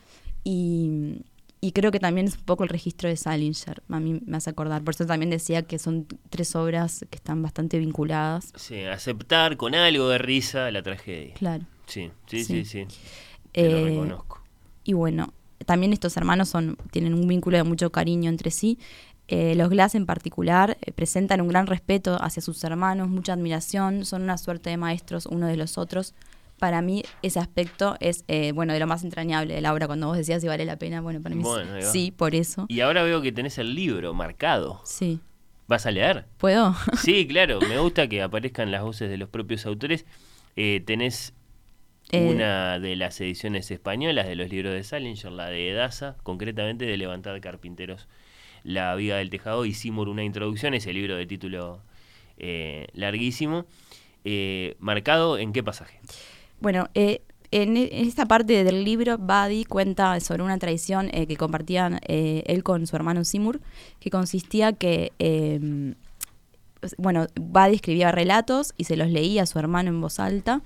[0.46, 1.18] Y,
[1.62, 4.50] y creo que también es un poco el registro de Salinger, a mí me hace
[4.50, 4.84] acordar.
[4.84, 8.52] Por eso también decía que son tres obras que están bastante vinculadas.
[8.56, 11.36] Sí, aceptar con algo de risa la tragedia.
[11.36, 11.64] Claro.
[11.86, 12.86] Sí, sí, sí, Sí.
[12.90, 12.98] sí.
[13.52, 14.42] Te lo Eh, reconozco.
[14.84, 15.34] Y bueno,
[15.66, 18.80] también estos hermanos son, tienen un vínculo de mucho cariño entre sí.
[19.28, 24.04] Eh, los Glass en particular eh, presentan un gran respeto hacia sus hermanos, mucha admiración,
[24.04, 26.14] son una suerte de maestros uno de los otros.
[26.62, 29.88] Para mí ese aspecto es, eh, bueno, de lo más entrañable de la obra.
[29.88, 32.68] Cuando vos decías si vale la pena, bueno, para mí Bueno, sí, por eso.
[32.70, 34.80] Y ahora veo que tenés el libro marcado.
[34.86, 35.20] Sí.
[35.68, 36.26] ¿Vas a leer?
[36.38, 36.76] ¿Puedo?
[37.00, 40.06] Sí, claro, me gusta que aparezcan las voces de los propios autores.
[40.56, 41.34] Eh, tenés
[42.12, 46.86] Eh, una de las ediciones españolas de los libros de Salinger, la de Edasa, concretamente
[46.86, 48.08] de Levantar Carpinteros,
[48.64, 51.82] La Viga del Tejado y Seymour, una introducción, ese libro de título
[52.38, 53.66] eh, larguísimo.
[54.26, 56.00] Eh, ¿Marcado en qué pasaje?
[56.62, 57.22] Bueno, eh,
[57.52, 62.00] en, e- en esta parte del libro, Buddy cuenta sobre una tradición eh, que compartían
[62.08, 63.60] eh, él con su hermano Seymour,
[64.00, 65.94] que consistía que, eh,
[66.98, 70.62] bueno, Buddy escribía relatos y se los leía a su hermano en voz alta,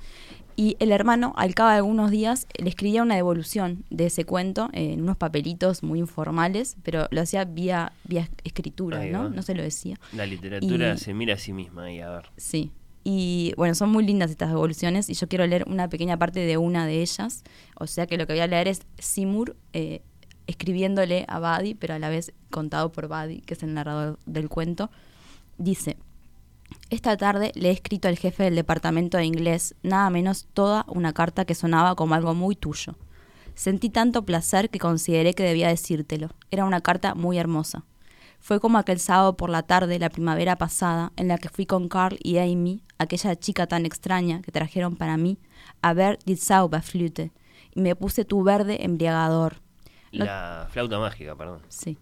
[0.58, 4.70] y el hermano, al cabo de algunos días, le escribía una devolución de ese cuento
[4.72, 9.30] eh, en unos papelitos muy informales, pero lo hacía vía, vía escritura, ¿no?
[9.30, 9.98] No se lo decía.
[10.14, 12.30] La literatura Y- se mira a sí misma ahí, a ver.
[12.38, 12.72] Sí.
[13.08, 16.58] Y bueno, son muy lindas estas devoluciones y yo quiero leer una pequeña parte de
[16.58, 17.44] una de ellas.
[17.80, 20.02] O sea que lo que voy a leer es Seymour eh,
[20.48, 24.50] escribiéndole a Buddy, pero a la vez contado por Buddy, que es el narrador del
[24.50, 24.90] cuento.
[25.60, 25.98] Dice,
[26.90, 31.14] esta tarde le he escrito al jefe del departamento de inglés nada menos toda una
[31.14, 32.96] carta que sonaba como algo muy tuyo.
[33.54, 36.32] Sentí tanto placer que consideré que debía decírtelo.
[36.50, 37.86] Era una carta muy hermosa.
[38.46, 41.90] Fue como aquel sábado por la tarde, la primavera pasada, en la que fui con
[41.90, 45.40] Carl y Amy, aquella chica tan extraña que trajeron para mí,
[45.82, 47.32] a ver Die Zauberflöte,
[47.74, 49.62] y me puse tu verde embriagador.
[50.12, 51.62] No- La flauta mágica, perdón.
[51.70, 51.98] Sí.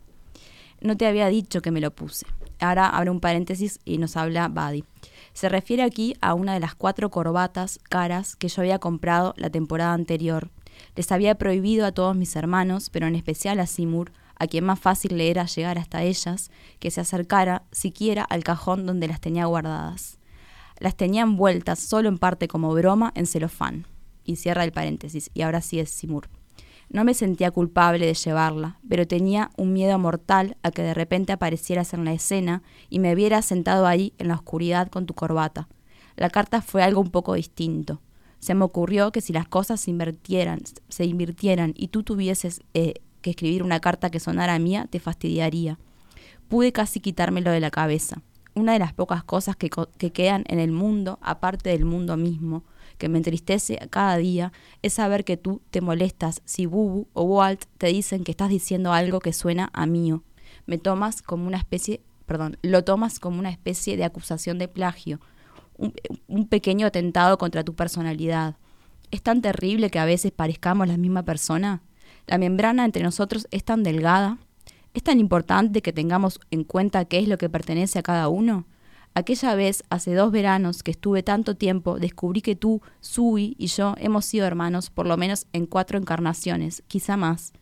[0.82, 2.26] No te había dicho que me lo puse.
[2.60, 4.84] Ahora abre un paréntesis y nos habla Buddy.
[5.32, 9.50] Se refiere aquí a una de las cuatro corbatas caras que yo había comprado la
[9.50, 10.50] temporada anterior.
[10.98, 14.12] Les había prohibido a todos mis hermanos, pero en especial a Seymour,
[14.44, 18.86] a quien más fácil le era llegar hasta ellas, que se acercara siquiera al cajón
[18.86, 20.20] donde las tenía guardadas.
[20.80, 23.88] Las tenía envueltas solo en parte como broma en celofán.
[24.24, 25.32] Y cierra el paréntesis.
[25.34, 26.30] Y ahora sí es Seymour.
[26.90, 31.34] No me sentía culpable de llevarla, pero tenía un miedo mortal a que de repente
[31.34, 35.68] aparecieras en la escena y me vieras sentado ahí en la oscuridad con tu corbata.
[36.16, 38.02] La carta fue algo un poco distinto.
[38.40, 42.96] Se me ocurrió que si las cosas se invirtieran, se invirtieran y tú tuvieses eh,
[43.24, 45.80] que escribir una carta que sonara mía, te fastidiaría.
[46.50, 48.22] Pude casi quitármelo de la cabeza.
[48.54, 52.64] Una de las pocas cosas que, que quedan en el mundo, aparte del mundo mismo,
[53.00, 57.64] que me entristece cada día, es saber que tú te molestas si Bubu o Walt
[57.80, 60.22] te dicen que estás diciendo algo que suena a mío.
[60.68, 65.20] Me tomas como una especie, perdón, lo tomas como una especie de acusación de plagio,
[65.78, 65.94] un,
[66.28, 68.58] un pequeño atentado contra tu personalidad.
[69.10, 71.82] ¿Es tan terrible que a veces parezcamos la misma persona?
[72.28, 74.38] ¿La membrana entre nosotros es tan delgada?
[74.94, 78.66] ¿Es tan importante que tengamos en cuenta qué es lo que pertenece a cada uno?
[79.16, 83.94] Aquella vez, hace dos veranos que estuve tanto tiempo, descubrí que tú, Sui y yo
[84.00, 87.54] hemos sido hermanos por lo menos en cuatro encarnaciones, quizá más.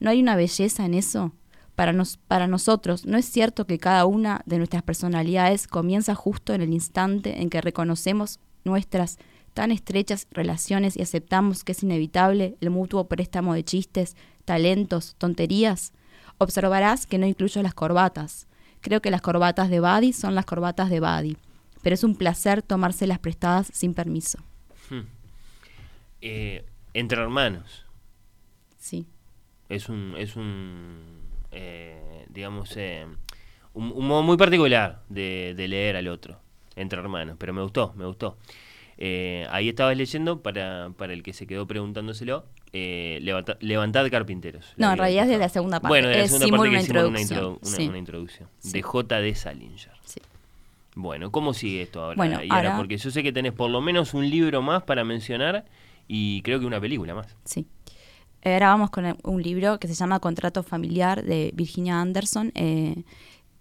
[0.00, 1.32] ¿No hay una belleza en eso?
[1.74, 6.54] Para, nos, para nosotros, ¿no es cierto que cada una de nuestras personalidades comienza justo
[6.54, 9.18] en el instante en que reconocemos nuestras
[9.54, 15.92] tan estrechas relaciones y aceptamos que es inevitable el mutuo préstamo de chistes, talentos, tonterías?
[16.38, 18.46] Observarás que no incluyo las corbatas.
[18.80, 21.36] Creo que las corbatas de Buddy son las corbatas de Buddy,
[21.82, 24.38] pero es un placer tomárselas prestadas sin permiso.
[26.20, 27.86] Eh, entre hermanos.
[28.78, 29.06] Sí,
[29.70, 33.06] Es un, es un eh, digamos, eh,
[33.72, 36.38] un, un modo muy particular de, de leer al otro,
[36.76, 38.36] entre hermanos, pero me gustó, me gustó.
[38.98, 44.72] Eh, ahí estabas leyendo, para, para el que se quedó preguntándoselo, eh, levanta- Levantad Carpinteros.
[44.76, 45.88] No, en realidad es de la segunda parte.
[45.88, 47.88] Bueno, de la segunda parte que una hicimos una, introducción, introdu- una- sí.
[47.88, 48.48] una introducción.
[48.58, 48.72] Sí.
[48.72, 49.34] De J.D.
[49.34, 49.90] Salinger.
[50.04, 50.20] sí.
[50.96, 52.16] Bueno, ¿cómo sigue esto ahora?
[52.16, 54.84] Bueno, Y ahora, ahora- porque yo sé que tenés por lo menos un libro más
[54.84, 55.64] para mencionar
[56.06, 57.34] y creo que una película más.
[57.44, 57.66] Sí.
[58.44, 62.52] Ahora vamos con un libro que se llama Contrato Familiar de Virginia Anderson.
[62.54, 62.94] eh,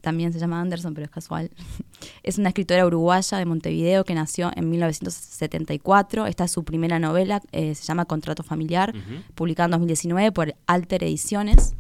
[0.04, 1.50] también se llama Anderson, pero es casual.
[2.24, 6.26] es una escritora uruguaya de Montevideo que nació en 1974.
[6.28, 8.94] Esta es su primera novela, eh, se llama Contrato Familiar,
[9.36, 11.76] publicada en 2019 por Alter Ediciones.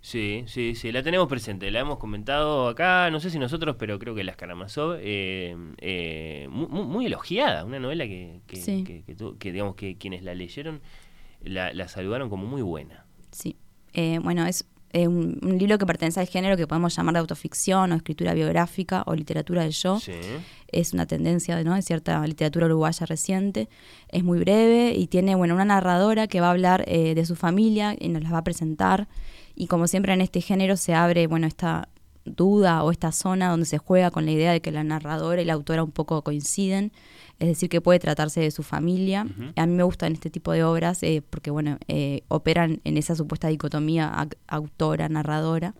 [0.00, 3.98] Sí, sí, sí, la tenemos presente, la hemos comentado acá, no sé si nosotros, pero
[3.98, 8.84] creo que las Karamazov, eh, eh, mu- mu- muy, elogiada, una novela que, que, Sí.
[8.84, 10.80] que- que que, digamos que quienes la leyeron
[11.42, 13.04] la, la saludaron como muy buena.
[13.32, 13.56] Sí.
[13.94, 14.64] Eh, bueno, es
[14.96, 18.32] eh, un, un libro que pertenece al género que podemos llamar de autoficción o escritura
[18.32, 20.00] biográfica o literatura del yo.
[20.00, 20.12] Sí.
[20.68, 21.74] es una tendencia ¿no?
[21.74, 23.68] de cierta literatura uruguaya reciente.
[24.08, 27.36] Es muy breve y tiene bueno, una narradora que va a hablar eh, de su
[27.36, 29.06] familia y nos la va a presentar.
[29.54, 31.90] Y como siempre en este género se abre bueno, esta
[32.26, 35.44] duda o esta zona donde se juega con la idea de que la narradora y
[35.44, 36.92] la autora un poco coinciden,
[37.38, 39.26] es decir, que puede tratarse de su familia.
[39.56, 43.14] A mí me gustan este tipo de obras eh, porque bueno, eh, operan en esa
[43.14, 45.74] supuesta dicotomía autora-narradora.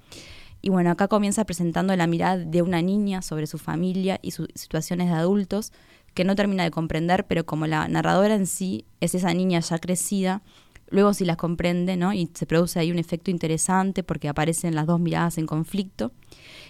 [0.62, 4.48] Y bueno, acá comienza presentando la mirada de una niña sobre su familia y sus
[4.54, 5.72] situaciones de adultos
[6.14, 9.78] que no termina de comprender, pero como la narradora en sí es esa niña ya
[9.78, 10.42] crecida,
[10.88, 12.12] luego sí las comprende, ¿no?
[12.12, 16.12] Y se produce ahí un efecto interesante porque aparecen las dos miradas en conflicto.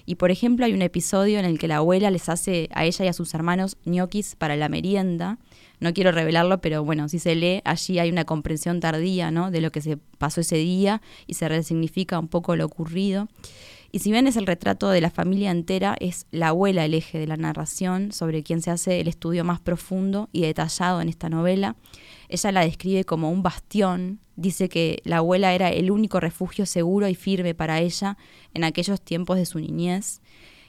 [0.06, 3.04] Y por ejemplo, hay un episodio en el que la abuela les hace a ella
[3.04, 5.38] y a sus hermanos ñoquis para la merienda.
[5.80, 9.50] No quiero revelarlo, pero bueno, si se lee, allí hay una comprensión tardía, ¿no?
[9.50, 13.28] De lo que se pasó ese día y se resignifica un poco lo ocurrido.
[13.96, 17.18] Y si bien es el retrato de la familia entera, es la abuela el eje
[17.18, 21.30] de la narración sobre quien se hace el estudio más profundo y detallado en esta
[21.30, 21.76] novela.
[22.28, 27.08] Ella la describe como un bastión, dice que la abuela era el único refugio seguro
[27.08, 28.18] y firme para ella
[28.52, 30.20] en aquellos tiempos de su niñez.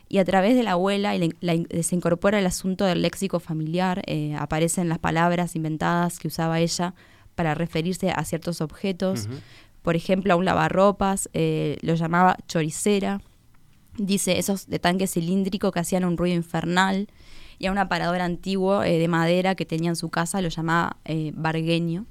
[0.08, 4.88] Y a través de la abuela se incorpora el asunto del léxico familiar, eh, aparecen
[4.88, 6.96] las palabras inventadas que usaba ella
[7.36, 9.28] para referirse a ciertos objetos.
[9.88, 13.22] Por ejemplo, a un lavarropas eh, lo llamaba choricera.
[13.98, 17.08] Dice esos de tanque cilíndrico que hacían un ruido infernal
[17.58, 20.98] y a un aparador antiguo eh, de madera que tenía en su casa lo llamaba
[21.06, 22.06] eh, bargueño.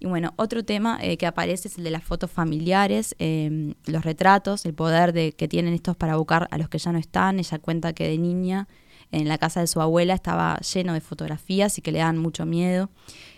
[0.00, 4.04] Y bueno, otro tema eh, que aparece es el de las fotos familiares, em, los
[4.04, 7.38] retratos, el poder de, que tienen estos para buscar a los que ya no están.
[7.38, 8.66] Ella cuenta que de niña
[9.12, 12.46] en la casa de su abuela estaba lleno de fotografías y que le dan mucho
[12.46, 12.90] miedo.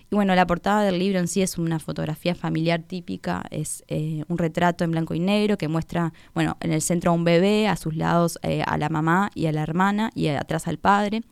[0.09, 4.23] Y bueno, la portada del libro en sí es una fotografía familiar típica, es eh,
[4.29, 7.67] un retrato en blanco y negro que muestra, bueno, en el centro a un bebé,
[7.67, 11.23] a sus lados eh, a la mamá y a la hermana y atrás al padre.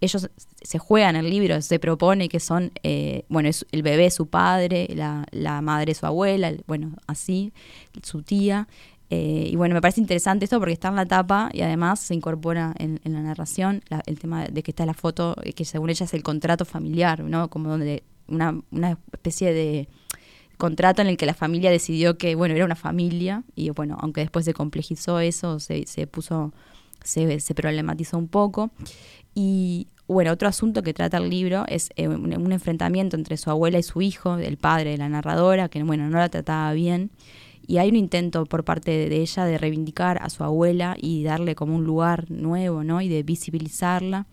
[0.00, 0.28] Ellos
[0.60, 4.88] se juegan el libro, se propone que son, eh, bueno, es el bebé su padre,
[4.92, 7.52] la, la madre su abuela, bueno, así,
[8.02, 8.66] su tía.
[9.08, 12.74] Y bueno, me parece interesante esto porque está en la tapa y además se incorpora
[12.78, 16.22] en, la narración el tema de que está la foto, que según ella es el
[16.22, 17.48] contrato familiar, ¿no?
[17.48, 19.88] Como donde una, una especie de
[20.56, 24.22] contrato en el que la familia decidió que, bueno, era una familia y, bueno, aunque
[24.22, 26.52] después se complejizó eso, se, se puso,
[27.04, 28.70] se, se problematizó un poco.
[29.34, 33.78] Y, bueno, otro asunto que trata el libro es eh, un, enfrentamiento entre su abuela
[33.78, 37.10] y su hijo, el padre de la narradora, que, bueno, no la trataba bien.
[37.66, 41.54] Y hay un intento por parte de ella de reivindicar a su abuela y darle
[41.54, 43.00] como un lugar nuevo, ¿no?
[43.00, 44.26] Y de visibilizarla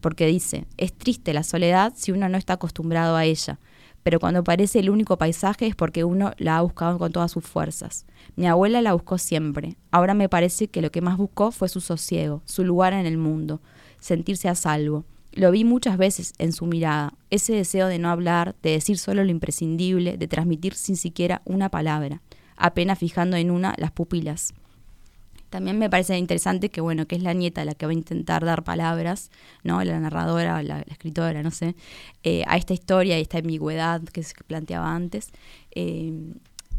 [0.00, 3.58] porque dice, es triste la soledad si uno no está acostumbrado a ella,
[4.02, 7.44] pero cuando parece el único paisaje es porque uno la ha buscado con todas sus
[7.44, 8.06] fuerzas.
[8.36, 11.80] Mi abuela la buscó siempre, ahora me parece que lo que más buscó fue su
[11.80, 13.60] sosiego, su lugar en el mundo,
[14.00, 15.04] sentirse a salvo.
[15.32, 19.22] Lo vi muchas veces en su mirada, ese deseo de no hablar, de decir solo
[19.22, 22.20] lo imprescindible, de transmitir sin siquiera una palabra,
[22.60, 24.54] apenas fijando en una las pupilas.
[25.50, 28.44] También me parece interesante que, bueno, que es la nieta la que va a intentar
[28.44, 29.30] dar palabras,
[29.64, 29.82] ¿no?
[29.82, 31.74] La narradora, la, escritora, no sé,
[32.22, 35.30] eh, a esta historia y esta ambigüedad que se planteaba antes.
[35.72, 36.12] Eh,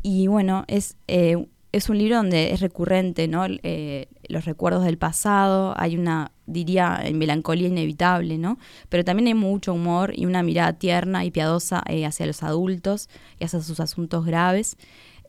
[0.04, 3.46] y bueno, es, eh, es un libro donde es recurrente, ¿no?
[3.48, 8.58] los recuerdos del pasado, hay una, diría, melancolía inevitable, ¿no?
[8.88, 13.44] Pero también hay mucho humor y una mirada tierna y piadosa hacia los adultos y
[13.44, 14.78] hacia sus asuntos graves.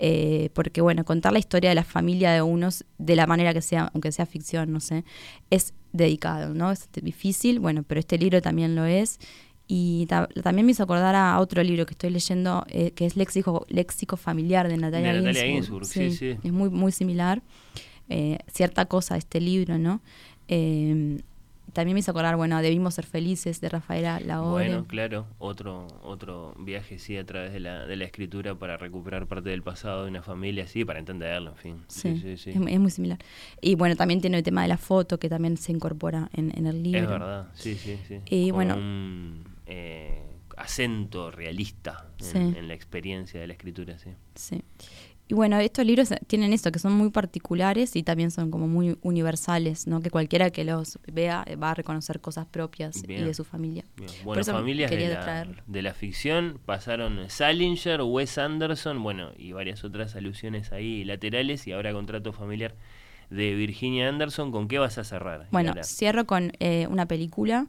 [0.04, 3.62] Eh, porque bueno, contar la historia de la familia de unos de la manera que
[3.62, 5.04] sea, aunque sea ficción, no sé,
[5.48, 6.72] es dedicado, ¿no?
[6.72, 9.20] Es difícil, bueno, pero este libro también lo es.
[9.68, 10.06] Y
[10.42, 14.16] también me hizo acordar a otro libro que estoy leyendo, eh, que es Léxico, Léxico
[14.16, 15.86] Familiar de Natalia, Ginsburg.
[15.86, 17.40] Sí, sí, Es muy, muy similar.
[18.08, 20.02] Eh, cierta cosa de este libro, ¿no?
[21.72, 24.68] También me hizo acordar, bueno, Debimos ser felices de Rafaela Lahore.
[24.68, 29.26] Bueno, claro, otro otro viaje, sí, a través de la, de la escritura para recuperar
[29.26, 31.84] parte del pasado de una familia, sí, para entenderlo, en fin.
[31.88, 32.50] Sí, sí, sí.
[32.50, 33.18] Es, muy similar.
[33.60, 36.66] Y bueno, también tiene el tema de la foto que también se incorpora en, en
[36.66, 37.00] el libro.
[37.00, 38.20] Es verdad, sí, sí, sí.
[38.26, 38.74] Y bueno.
[38.74, 40.22] Un eh,
[40.56, 44.10] acento realista en, en la experiencia de la escritura, sí.
[44.34, 44.62] Sí.
[45.32, 48.98] Y bueno, estos libros tienen esto, que son muy particulares y también son como muy
[49.00, 50.02] universales, ¿no?
[50.02, 53.86] Que cualquiera que los vea eh, va a reconocer cosas propias y de su familia.
[54.24, 60.16] Bueno, familias de la, de la, ficción pasaron Salinger, Wes Anderson, bueno, y varias otras
[60.16, 62.74] alusiones ahí laterales y ahora contrato familiar
[63.30, 64.52] de Virginia Anderson.
[64.52, 65.48] ¿Con qué vas a cerrar?
[65.50, 67.68] Bueno, cierro con eh, una película.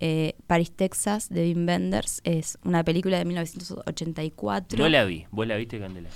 [0.00, 2.20] Eh, Paris, Texas, de Wim Wenders.
[2.24, 4.76] Es una película de 1984.
[4.76, 5.24] No la vi.
[5.30, 6.08] ¿Vos la viste, Candela?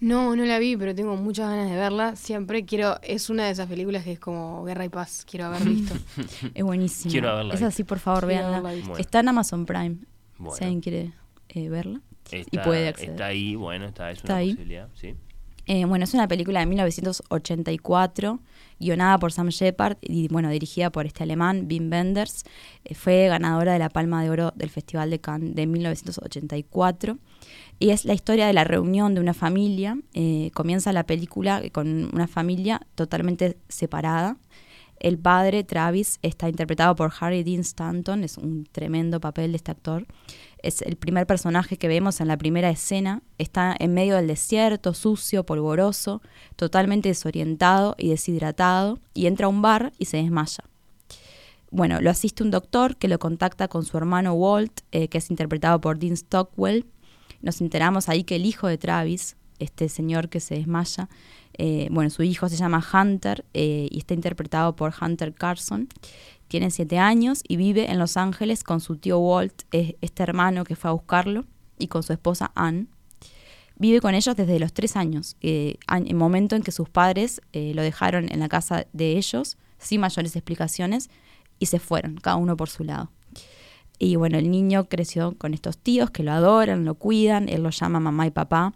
[0.00, 2.16] No, no la vi, pero tengo muchas ganas de verla.
[2.16, 5.62] Siempre quiero, es una de esas películas que es como Guerra y Paz, quiero haber
[5.62, 5.94] visto.
[6.54, 7.10] es buenísima.
[7.10, 7.54] Quiero haberla.
[7.54, 8.74] Es así, por favor, veanla.
[8.98, 9.96] Está en Amazon Prime.
[10.56, 11.12] Si alguien quiere
[11.48, 12.00] eh, verla.
[12.30, 13.10] y puede acceder.
[13.10, 15.14] Está ahí, bueno, está, es una posibilidad, sí.
[15.66, 18.40] Eh, bueno, es una película de 1984,
[18.78, 22.44] guionada por Sam Shepard y bueno, dirigida por este alemán, Wim Wenders.
[22.84, 27.18] Eh, fue ganadora de la Palma de Oro del Festival de Cannes de 1984.
[27.78, 29.98] Y es la historia de la reunión de una familia.
[30.14, 34.36] Eh, comienza la película con una familia totalmente separada.
[35.04, 39.70] El padre, Travis, está interpretado por Harry Dean Stanton, es un tremendo papel de este
[39.70, 40.06] actor.
[40.62, 43.20] Es el primer personaje que vemos en la primera escena.
[43.36, 46.22] Está en medio del desierto, sucio, polvoroso,
[46.56, 50.64] totalmente desorientado y deshidratado, y entra a un bar y se desmaya.
[51.70, 55.28] Bueno, lo asiste un doctor que lo contacta con su hermano Walt, eh, que es
[55.28, 56.86] interpretado por Dean Stockwell.
[57.42, 61.10] Nos enteramos ahí que el hijo de Travis, este señor que se desmaya,
[61.58, 65.88] eh, bueno, su hijo se llama Hunter eh, y está interpretado por Hunter Carson.
[66.48, 70.76] Tiene siete años y vive en Los Ángeles con su tío Walt, este hermano que
[70.76, 71.44] fue a buscarlo,
[71.78, 72.86] y con su esposa Anne.
[73.76, 77.82] Vive con ellos desde los tres años, eh, el momento en que sus padres lo
[77.82, 81.10] dejaron en la casa de ellos, sin mayores explicaciones,
[81.58, 83.10] y se fueron, cada uno por su lado.
[83.98, 87.70] Y bueno, el niño creció con estos tíos que lo adoran, lo cuidan, él lo
[87.70, 88.74] llama mamá y papá,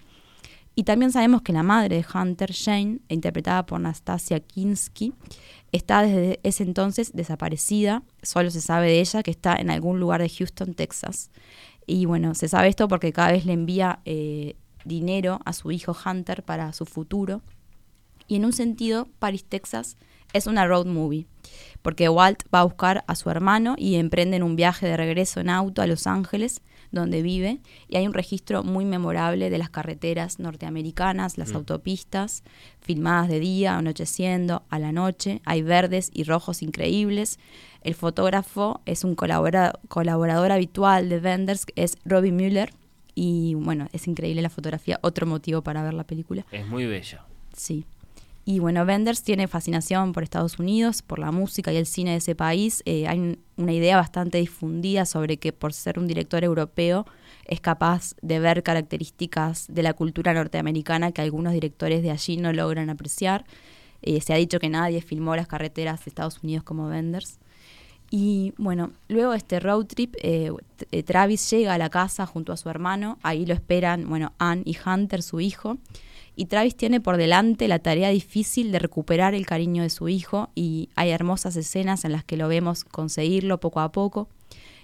[0.78, 5.12] y también sabemos que la madre de Hunter, Jane, interpretada por Nastasia Kinski,
[5.72, 8.04] está desde ese entonces desaparecida.
[8.22, 11.32] Solo se sabe de ella que está en algún lugar de Houston, Texas.
[11.84, 14.54] Y bueno, se sabe esto porque cada vez le envía eh,
[14.84, 17.42] dinero a su hijo Hunter para su futuro.
[18.28, 19.96] Y en un sentido, Paris, Texas
[20.32, 21.26] es una road movie,
[21.82, 25.50] porque Walt va a buscar a su hermano y emprenden un viaje de regreso en
[25.50, 30.38] auto a Los Ángeles, donde vive, y hay un registro muy memorable de las carreteras
[30.38, 31.56] norteamericanas, las mm.
[31.56, 32.42] autopistas,
[32.80, 37.38] filmadas de día, anocheciendo, a la noche, hay verdes y rojos increíbles.
[37.82, 42.72] El fotógrafo es un colaborador habitual de Wenders, es Robbie Mueller,
[43.14, 46.46] y bueno, es increíble la fotografía, otro motivo para ver la película.
[46.52, 47.24] Es muy bella.
[47.52, 47.84] Sí.
[48.50, 52.16] Y bueno, Wenders tiene fascinación por Estados Unidos, por la música y el cine de
[52.16, 52.82] ese país.
[52.86, 57.04] Eh, hay una idea bastante difundida sobre que por ser un director europeo
[57.44, 62.50] es capaz de ver características de la cultura norteamericana que algunos directores de allí no
[62.54, 63.44] logran apreciar.
[64.00, 67.40] Eh, se ha dicho que nadie filmó las carreteras de Estados Unidos como Wenders.
[68.08, 70.52] Y bueno, luego de este road trip, eh,
[71.04, 73.18] Travis llega a la casa junto a su hermano.
[73.22, 75.76] Ahí lo esperan, bueno, Anne y Hunter, su hijo
[76.38, 80.50] y Travis tiene por delante la tarea difícil de recuperar el cariño de su hijo
[80.54, 84.28] y hay hermosas escenas en las que lo vemos conseguirlo poco a poco.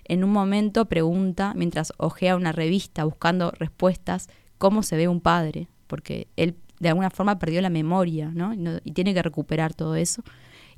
[0.03, 4.29] En un momento pregunta, mientras ojea una revista buscando respuestas,
[4.59, 8.53] cómo se ve un padre, porque él de alguna forma perdió la memoria ¿no?
[8.53, 10.25] y, tiene que recuperar todo eso.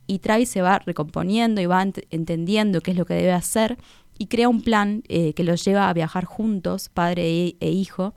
[0.06, 3.78] Y Travis se va recomponiendo y va entendiendo qué es lo que debe hacer
[4.18, 8.12] y crea un plan eh, que los lleva a viajar juntos, padre e, e hijo,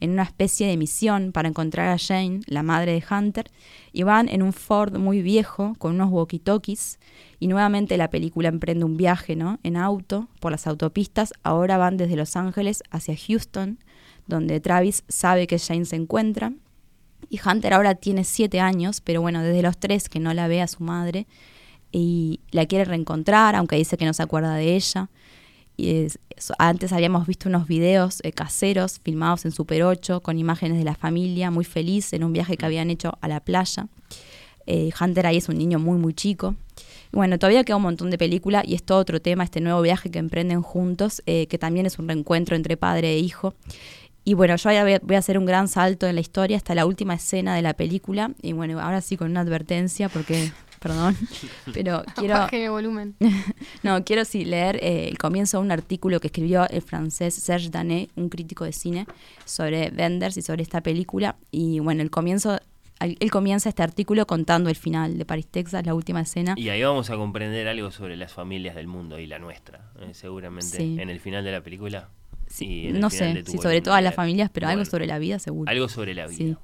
[0.00, 3.50] en una especie de misión para encontrar a Jane, la madre de Hunter,
[3.92, 6.98] y van en un Ford muy viejo con unos walkie-talkies
[7.38, 9.58] y nuevamente la película emprende un viaje ¿no?
[9.62, 11.32] en auto por las autopistas.
[11.42, 13.78] Ahora van desde Los Ángeles hacia Houston,
[14.26, 16.52] donde Travis sabe que Jane se encuentra.
[17.30, 20.62] Y Hunter ahora tiene siete años, pero bueno, desde los tres que no la ve
[20.62, 21.26] a su madre
[21.90, 25.08] y la quiere reencontrar, aunque dice que no se acuerda de ella.
[25.76, 26.06] Y
[26.58, 30.94] antes habíamos visto unos videos eh, caseros filmados en Super 8 con imágenes de la
[30.94, 33.88] familia muy feliz en un viaje que habían hecho a la playa.
[34.66, 36.54] Eh, Hunter ahí es un niño muy, muy chico.
[37.12, 39.82] Y bueno, todavía queda un montón de película y es todo otro tema, este nuevo
[39.82, 43.54] viaje que emprenden juntos, eh, que también es un reencuentro entre padre e hijo.
[44.24, 44.70] Y bueno, yo
[45.02, 47.74] voy a hacer un gran salto en la historia hasta la última escena de la
[47.74, 48.30] película.
[48.40, 50.50] Y bueno, ahora sí con una advertencia porque
[50.84, 51.16] perdón,
[51.72, 52.04] pero
[52.50, 52.72] quiero...
[52.72, 53.16] volumen.
[53.82, 57.70] no, quiero sí leer eh, el comienzo de un artículo que escribió el francés Serge
[57.70, 59.06] Danet, un crítico de cine,
[59.46, 61.36] sobre Wenders y sobre esta película.
[61.50, 62.60] Y bueno, el comienzo
[63.00, 66.54] él comienza este artículo contando el final de Paris, Texas, la última escena.
[66.56, 70.10] Y ahí vamos a comprender algo sobre las familias del mundo y la nuestra, eh,
[70.12, 72.08] seguramente, en el final de la película.
[72.54, 75.68] Sí, no sé si sobre todas las familias, pero algo sobre la vida seguro.
[75.68, 76.56] Algo sobre la vida.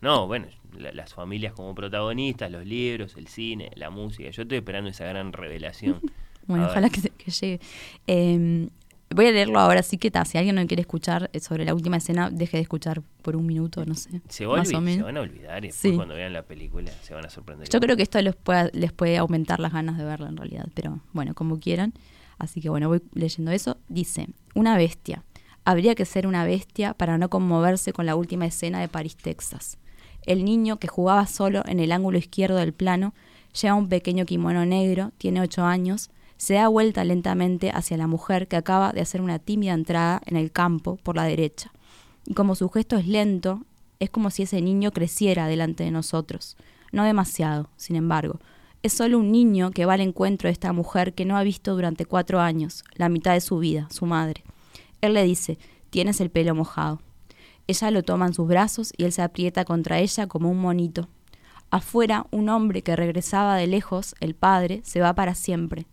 [0.00, 4.30] no, bueno, las familias como protagonistas, los libros, el cine, la música.
[4.30, 6.00] Yo estoy esperando esa gran revelación.
[6.48, 7.60] bueno, ojalá que, llegue.
[8.08, 8.68] Em,
[9.10, 10.24] voy a leerlo ahora, sí que está.
[10.24, 13.46] Si alguien no quiere escuchar eh, sobre la última escena, deje de escuchar por un
[13.46, 14.20] minuto, no sé.
[14.28, 14.96] Se, más o menos.
[14.96, 17.68] se van a olvidar y después cuando vean la película se van a sorprender.
[17.68, 20.66] Yo creo que esto les puede, les puede aumentar las ganas de verla en realidad,
[20.74, 21.94] pero bueno, como quieran.
[22.38, 23.78] Así que bueno, voy leyendo eso.
[23.88, 25.24] Dice, una bestia.
[25.68, 29.76] Habría que ser una bestia para no conmoverse con la última escena de París, Texas.
[30.22, 33.12] El niño, que jugaba solo en el ángulo izquierdo del plano,
[33.52, 36.08] lleva un pequeño kimono negro, tiene ocho años,
[36.38, 40.38] se da vuelta lentamente hacia la mujer que acaba de hacer una tímida entrada en
[40.38, 41.70] el campo por la derecha.
[42.24, 43.60] Y como su gesto es lento,
[44.00, 46.56] es como si ese niño creciera delante de nosotros.
[46.92, 48.40] No demasiado, sin embargo.
[48.82, 51.74] Es solo un niño que va al encuentro de esta mujer que no ha visto
[51.74, 54.44] durante cuatro años, la mitad de su vida, su madre.
[55.00, 55.58] Él le dice,
[55.90, 57.00] tienes el pelo mojado.
[57.66, 61.08] Ella lo toma en sus brazos y él se aprieta contra ella como un monito.
[61.70, 65.86] Afuera, un hombre que regresaba de lejos, el padre, se va para siempre.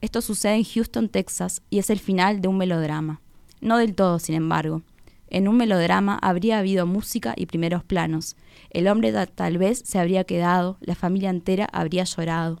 [0.00, 3.20] Esto sucede en Houston, Texas, y es el final de un melodrama.
[3.60, 4.82] No del todo, sin embargo.
[5.30, 8.36] En un melodrama habría habido música y primeros planos.
[8.70, 12.60] El hombre ta- tal vez se habría quedado, la familia entera habría llorado.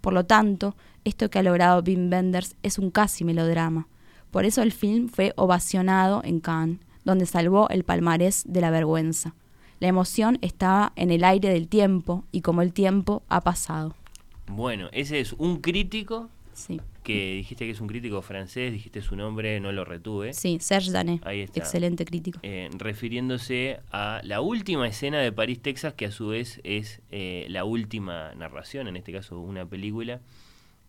[0.00, 3.86] Por lo tanto, esto que ha logrado Wim Wenders es un casi melodrama.
[4.30, 9.34] Por eso el film fue ovacionado en Cannes, donde salvó el palmarés de la vergüenza.
[9.80, 13.94] La emoción estaba en el aire del tiempo y como el tiempo ha pasado.
[14.46, 19.14] Bueno, ese es un crítico Sí, que dijiste que es un crítico francés, dijiste su
[19.14, 20.32] nombre, no lo retuve.
[20.34, 21.60] sí Serge Danet, Ahí está.
[21.60, 22.40] excelente crítico.
[22.42, 27.46] eh, refiriéndose a la última escena de París, Texas, que a su vez es eh,
[27.48, 30.20] la última narración, en este caso una película,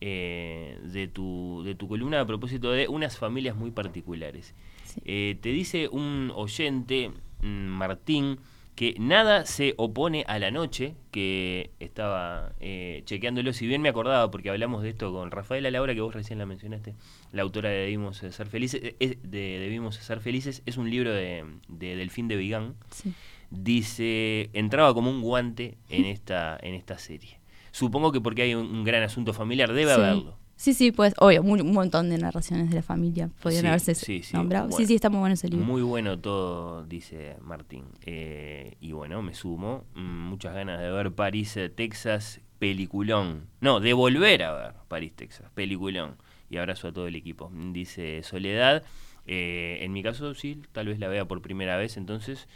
[0.01, 4.53] eh, de, tu, de tu columna a propósito de unas familias muy particulares.
[4.85, 5.01] Sí.
[5.05, 8.39] Eh, te dice un oyente, mm, Martín,
[8.75, 14.31] que nada se opone a la noche, que estaba eh, chequeándolo, si bien me acordaba,
[14.31, 16.95] porque hablamos de esto con Rafaela Laura, que vos recién la mencionaste,
[17.33, 21.43] la autora de Debimos Ser Felices, es- de Debimos Ser Felices, es un libro de,
[21.67, 23.13] de Delfín de Vigán, Sí.
[23.51, 27.38] dice, entraba como un guante en esta, en esta serie.
[27.71, 29.99] Supongo que porque hay un, un gran asunto familiar, debe sí.
[29.99, 30.37] haberlo.
[30.55, 33.95] Sí, sí, pues, obvio, mu- un montón de narraciones de la familia podrían Sí, haberse
[33.95, 34.65] sí, nombrado.
[34.67, 34.77] bueno.
[34.77, 35.65] Sí, sí, está muy bueno ese libro.
[35.65, 37.85] Muy bueno todo, dice Martín.
[38.05, 39.85] Eh, y bueno, me sumo.
[39.95, 43.47] Mm, Muchas ganas de ver París, eh, Texas, peliculón.
[43.61, 46.15] No, de volver a ver París, Texas, peliculón.
[46.49, 47.49] Y abrazo a todo el equipo.
[47.71, 48.83] Dice Soledad.
[49.27, 52.49] Eh, en mi caso, sí, tal vez la vea por primera vez entonces.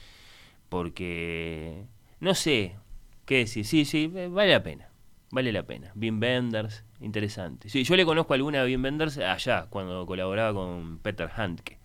[0.68, 1.86] Porque,
[2.20, 2.76] no sé,
[3.26, 3.64] qué decir.
[3.66, 4.90] Sí, sí, vale la pena.
[5.34, 5.92] Vale la pena.
[5.96, 7.68] Wim Wenders, interesante.
[7.68, 11.80] Sí, yo le conozco alguna a Wim Wenders allá, cuando colaboraba con Peter Handke,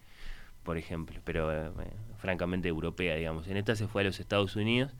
[0.64, 1.70] por ejemplo, pero eh,
[2.18, 3.48] francamente europea, digamos.
[3.48, 4.92] En esta se fue a los Estados Unidos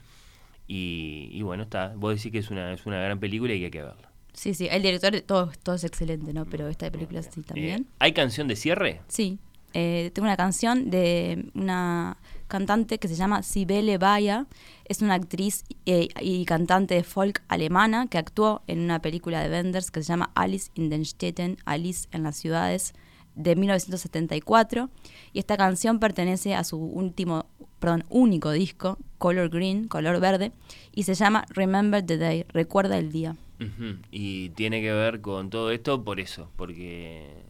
[0.66, 1.92] y, y bueno, está.
[1.94, 4.10] Vos decís que es una, es una gran película y que hay que verla.
[4.32, 6.46] Sí, sí, el director, todo, todo es excelente, ¿no?
[6.46, 7.86] Pero esta película sí Eh, también.
[7.98, 9.02] ¿Hay canción de cierre?
[9.08, 9.38] Sí,
[9.74, 12.16] eh, tengo una canción de una
[12.48, 14.46] cantante que se llama Sibele Baya.
[14.84, 19.50] Es una actriz eh, y cantante de folk alemana que actuó en una película de
[19.50, 22.94] Wenders que se llama Alice in den Städten, Alice en las ciudades,
[23.36, 24.90] de 1974.
[25.32, 27.46] Y esta canción pertenece a su último,
[27.78, 30.52] perdón, único disco, Color Green, color verde,
[30.92, 33.36] y se llama Remember the Day, recuerda el día.
[34.10, 37.48] Y tiene que ver con todo esto por eso, porque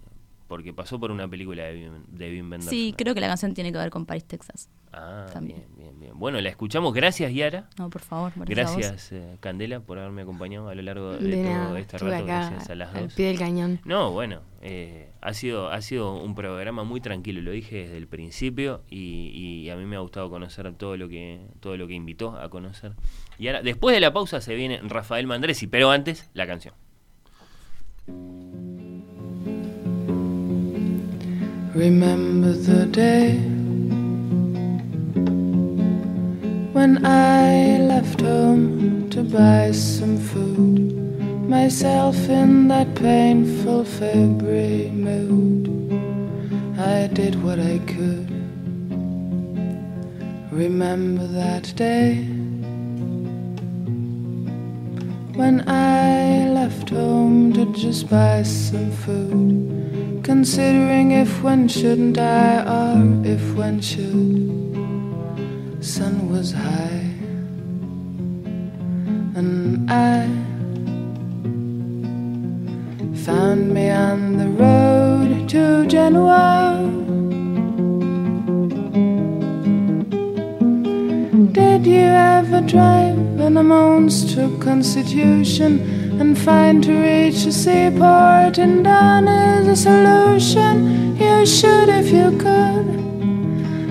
[0.48, 2.70] porque pasó por una película de Wim Wenders.
[2.70, 4.70] Sí, creo que la canción tiene que ver con París, Texas.
[5.00, 5.64] Ah, también.
[5.76, 6.12] bien, bien, bien.
[6.18, 6.92] Bueno, la escuchamos.
[6.92, 7.68] Gracias, Yara.
[7.78, 8.76] No, por favor, gracias a vos.
[8.86, 12.14] Gracias, eh, Candela, por haberme acompañado a lo largo de, De todo nada, este rato.
[12.14, 13.14] acá Gracias a las al dos.
[13.14, 13.80] pie del cañón.
[13.84, 18.08] No, bueno, eh, ha sido ha sido un programa muy tranquilo, lo dije desde el
[18.08, 19.30] principio y,
[19.64, 22.48] y a mí me ha gustado conocer todo lo que todo lo que invitó a
[22.50, 22.92] conocer.
[23.38, 26.74] Y ahora, después de la pausa se viene Rafael Mandresi, pero antes la canción.
[31.74, 33.38] Remember the day
[36.78, 40.78] when I left home to buy some food,
[41.48, 45.66] myself in that painful February mood.
[46.78, 48.30] I did what I could.
[50.52, 52.14] Remember that day
[55.40, 60.22] when I left home to just buy some food.
[60.22, 64.67] Considering if when shouldn't I or if when should
[65.88, 67.08] The sun was high
[69.38, 70.28] And I
[73.24, 76.84] Found me on the road to Genoa
[81.52, 88.84] Did you ever drive in a monster constitution and find to reach a seaport and
[88.84, 91.16] done is a solution?
[91.16, 93.07] You should if you could.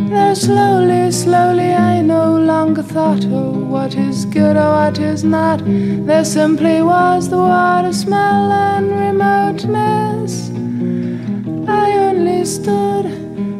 [0.09, 5.61] Though slowly, slowly, I no longer thought, oh, what is good or what is not.
[5.65, 10.49] There simply was the water smell and remoteness.
[11.67, 13.05] I only stood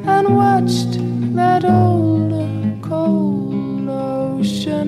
[0.08, 0.93] and watched
[1.36, 2.32] that old
[2.82, 4.88] cold ocean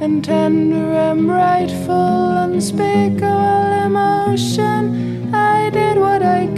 [0.00, 5.32] in tender and rightful unspeakable emotion.
[5.32, 6.57] I did what I could.